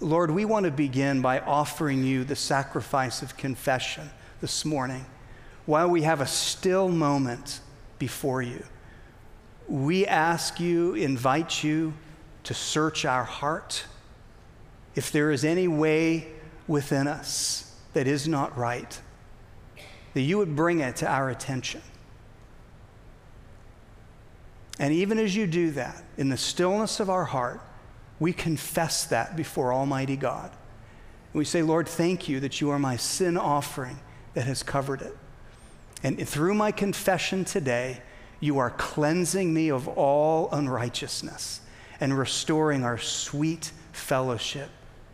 Lord, 0.00 0.30
we 0.30 0.44
want 0.44 0.64
to 0.64 0.72
begin 0.72 1.22
by 1.22 1.38
offering 1.40 2.02
you 2.02 2.24
the 2.24 2.34
sacrifice 2.34 3.22
of 3.22 3.36
confession 3.36 4.10
this 4.40 4.64
morning 4.64 5.06
while 5.66 5.88
we 5.88 6.02
have 6.02 6.20
a 6.20 6.26
still 6.26 6.88
moment 6.88 7.60
before 7.98 8.42
you. 8.42 8.64
We 9.68 10.06
ask 10.06 10.58
you, 10.58 10.94
invite 10.94 11.62
you 11.62 11.94
to 12.44 12.54
search 12.54 13.04
our 13.04 13.22
heart. 13.22 13.84
If 14.96 15.12
there 15.12 15.30
is 15.30 15.44
any 15.44 15.68
way 15.68 16.26
within 16.66 17.06
us 17.06 17.72
that 17.92 18.08
is 18.08 18.26
not 18.26 18.56
right, 18.58 19.00
that 20.14 20.20
you 20.20 20.38
would 20.38 20.54
bring 20.54 20.80
it 20.80 20.96
to 20.96 21.10
our 21.10 21.30
attention. 21.30 21.82
And 24.78 24.92
even 24.92 25.18
as 25.18 25.36
you 25.36 25.46
do 25.46 25.70
that, 25.72 26.02
in 26.16 26.28
the 26.28 26.36
stillness 26.36 27.00
of 27.00 27.10
our 27.10 27.24
heart, 27.24 27.60
we 28.18 28.32
confess 28.32 29.04
that 29.06 29.36
before 29.36 29.72
Almighty 29.72 30.16
God. 30.16 30.50
And 30.50 31.38
we 31.38 31.44
say, 31.44 31.62
Lord, 31.62 31.88
thank 31.88 32.28
you 32.28 32.40
that 32.40 32.60
you 32.60 32.70
are 32.70 32.78
my 32.78 32.96
sin 32.96 33.36
offering 33.36 33.98
that 34.34 34.46
has 34.46 34.62
covered 34.62 35.02
it. 35.02 35.16
And 36.02 36.26
through 36.28 36.54
my 36.54 36.72
confession 36.72 37.44
today, 37.44 38.02
you 38.40 38.58
are 38.58 38.70
cleansing 38.70 39.52
me 39.54 39.70
of 39.70 39.86
all 39.86 40.48
unrighteousness 40.50 41.60
and 42.00 42.18
restoring 42.18 42.82
our 42.82 42.98
sweet 42.98 43.70
fellowship 43.92 44.68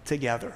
together. 0.06 0.54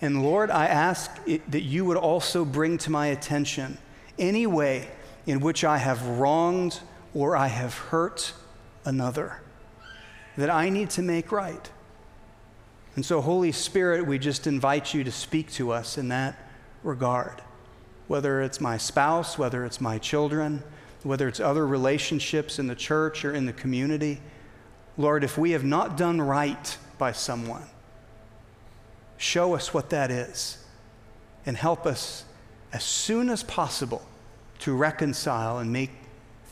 And 0.00 0.22
Lord, 0.22 0.50
I 0.50 0.66
ask 0.66 1.10
it, 1.26 1.50
that 1.50 1.62
you 1.62 1.84
would 1.84 1.96
also 1.96 2.44
bring 2.44 2.78
to 2.78 2.90
my 2.90 3.08
attention 3.08 3.78
any 4.18 4.46
way 4.46 4.88
in 5.26 5.40
which 5.40 5.64
I 5.64 5.78
have 5.78 6.04
wronged 6.06 6.80
or 7.14 7.36
I 7.36 7.48
have 7.48 7.74
hurt 7.74 8.32
another 8.84 9.40
that 10.36 10.50
I 10.50 10.68
need 10.68 10.90
to 10.90 11.02
make 11.02 11.32
right. 11.32 11.70
And 12.94 13.04
so, 13.04 13.20
Holy 13.20 13.52
Spirit, 13.52 14.06
we 14.06 14.18
just 14.18 14.46
invite 14.46 14.94
you 14.94 15.04
to 15.04 15.12
speak 15.12 15.50
to 15.52 15.70
us 15.70 15.98
in 15.98 16.08
that 16.08 16.38
regard. 16.82 17.42
Whether 18.06 18.42
it's 18.42 18.60
my 18.60 18.76
spouse, 18.76 19.38
whether 19.38 19.64
it's 19.64 19.80
my 19.80 19.98
children, 19.98 20.62
whether 21.02 21.28
it's 21.28 21.40
other 21.40 21.66
relationships 21.66 22.58
in 22.58 22.66
the 22.66 22.74
church 22.74 23.24
or 23.24 23.34
in 23.34 23.46
the 23.46 23.52
community. 23.52 24.20
Lord, 24.96 25.24
if 25.24 25.36
we 25.36 25.52
have 25.52 25.64
not 25.64 25.96
done 25.96 26.20
right 26.20 26.76
by 26.98 27.12
someone, 27.12 27.62
show 29.16 29.54
us 29.54 29.72
what 29.72 29.90
that 29.90 30.10
is 30.10 30.58
and 31.44 31.56
help 31.56 31.86
us 31.86 32.24
as 32.72 32.84
soon 32.84 33.30
as 33.30 33.42
possible 33.42 34.06
to 34.58 34.74
reconcile 34.74 35.58
and 35.58 35.72
make 35.72 35.90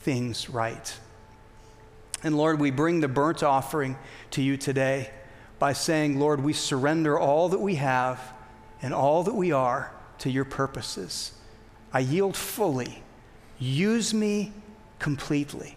things 0.00 0.48
right. 0.48 0.94
And 2.22 2.36
Lord, 2.36 2.60
we 2.60 2.70
bring 2.70 3.00
the 3.00 3.08
burnt 3.08 3.42
offering 3.42 3.98
to 4.30 4.42
you 4.42 4.56
today 4.56 5.10
by 5.58 5.72
saying, 5.72 6.18
Lord, 6.18 6.42
we 6.42 6.52
surrender 6.52 7.18
all 7.18 7.48
that 7.50 7.60
we 7.60 7.76
have 7.76 8.20
and 8.82 8.94
all 8.94 9.22
that 9.24 9.34
we 9.34 9.52
are 9.52 9.92
to 10.18 10.30
your 10.30 10.44
purposes. 10.44 11.32
I 11.92 12.00
yield 12.00 12.36
fully. 12.36 13.02
Use 13.58 14.12
me 14.12 14.52
completely. 14.98 15.76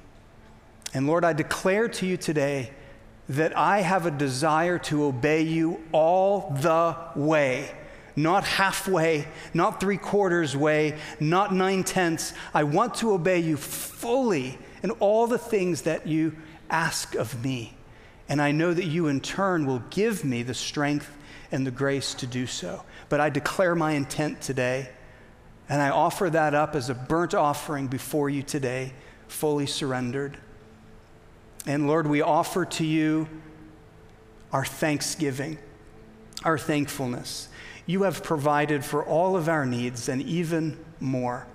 And 0.93 1.07
Lord, 1.07 1.25
I 1.25 1.33
declare 1.33 1.87
to 1.89 2.05
you 2.05 2.17
today 2.17 2.71
that 3.29 3.57
I 3.57 3.81
have 3.81 4.05
a 4.05 4.11
desire 4.11 4.79
to 4.79 5.05
obey 5.05 5.41
you 5.41 5.81
all 5.91 6.55
the 6.61 6.95
way, 7.15 7.71
not 8.15 8.43
halfway, 8.43 9.27
not 9.53 9.79
three 9.79 9.97
quarters 9.97 10.55
way, 10.55 10.97
not 11.19 11.53
nine 11.53 11.83
tenths. 11.83 12.33
I 12.53 12.63
want 12.63 12.95
to 12.95 13.11
obey 13.11 13.39
you 13.39 13.57
fully 13.57 14.57
in 14.81 14.91
all 14.91 15.27
the 15.27 15.37
things 15.37 15.83
that 15.83 16.07
you 16.07 16.35
ask 16.69 17.15
of 17.15 17.43
me. 17.43 17.75
And 18.29 18.41
I 18.41 18.51
know 18.51 18.73
that 18.73 18.85
you, 18.85 19.07
in 19.07 19.21
turn, 19.21 19.65
will 19.65 19.83
give 19.89 20.23
me 20.25 20.43
the 20.43 20.53
strength 20.53 21.09
and 21.51 21.65
the 21.65 21.71
grace 21.71 22.13
to 22.15 22.27
do 22.27 22.45
so. 22.45 22.83
But 23.09 23.21
I 23.21 23.29
declare 23.29 23.75
my 23.75 23.91
intent 23.91 24.41
today, 24.41 24.89
and 25.69 25.81
I 25.81 25.89
offer 25.89 26.29
that 26.29 26.53
up 26.53 26.75
as 26.75 26.89
a 26.89 26.93
burnt 26.93 27.33
offering 27.33 27.87
before 27.87 28.29
you 28.29 28.43
today, 28.43 28.93
fully 29.27 29.65
surrendered. 29.65 30.37
And 31.65 31.87
Lord, 31.87 32.07
we 32.07 32.21
offer 32.21 32.65
to 32.65 32.85
you 32.85 33.27
our 34.51 34.65
thanksgiving, 34.65 35.57
our 36.43 36.57
thankfulness. 36.57 37.49
You 37.85 38.03
have 38.03 38.23
provided 38.23 38.85
for 38.85 39.03
all 39.03 39.35
of 39.35 39.49
our 39.49 39.65
needs 39.65 40.09
and 40.09 40.21
even 40.21 40.77
more 40.99 41.47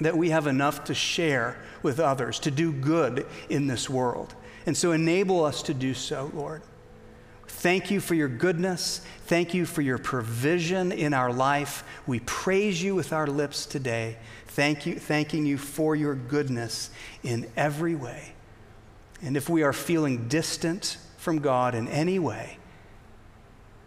that 0.00 0.16
we 0.16 0.30
have 0.30 0.46
enough 0.46 0.84
to 0.84 0.94
share 0.94 1.56
with 1.82 2.00
others, 2.00 2.38
to 2.40 2.50
do 2.50 2.72
good 2.72 3.26
in 3.48 3.66
this 3.66 3.88
world. 3.88 4.34
And 4.66 4.76
so 4.76 4.92
enable 4.92 5.44
us 5.44 5.62
to 5.64 5.74
do 5.74 5.94
so, 5.94 6.30
Lord. 6.34 6.62
Thank 7.46 7.90
you 7.90 8.00
for 8.00 8.14
your 8.14 8.28
goodness. 8.28 9.02
Thank 9.26 9.54
you 9.54 9.66
for 9.66 9.82
your 9.82 9.98
provision 9.98 10.90
in 10.90 11.12
our 11.14 11.32
life. 11.32 11.84
We 12.06 12.20
praise 12.20 12.82
you 12.82 12.94
with 12.94 13.12
our 13.12 13.26
lips 13.26 13.66
today. 13.66 14.16
Thank 14.48 14.86
you, 14.86 14.98
thanking 14.98 15.46
you 15.46 15.58
for 15.58 15.94
your 15.94 16.14
goodness 16.14 16.90
in 17.22 17.50
every 17.56 17.94
way. 17.94 18.34
And 19.22 19.36
if 19.36 19.48
we 19.48 19.62
are 19.62 19.72
feeling 19.72 20.28
distant 20.28 20.96
from 21.16 21.38
God 21.38 21.74
in 21.74 21.86
any 21.88 22.18
way, 22.18 22.58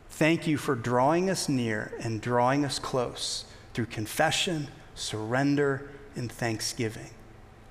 thank 0.09 0.47
you 0.47 0.57
for 0.57 0.75
drawing 0.75 1.29
us 1.29 1.49
near 1.49 1.93
and 1.99 2.21
drawing 2.21 2.63
us 2.63 2.79
close 2.79 3.45
through 3.73 3.87
confession, 3.87 4.69
surrender, 4.95 5.89
and 6.15 6.31
thanksgiving. 6.31 7.09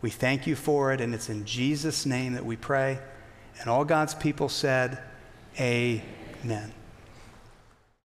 We 0.03 0.11
thank 0.11 0.47
you 0.47 0.55
for 0.55 0.93
it, 0.93 1.01
and 1.01 1.15
it's 1.15 1.31
in 1.31 1.47
Jesus' 1.47 2.05
name 2.05 2.35
that 2.35 2.45
we 2.45 2.57
pray. 2.57 2.99
And 3.59 3.71
all 3.71 3.87
God's 3.87 4.15
people 4.15 4.51
said, 4.51 4.99
Amen. 5.59 6.73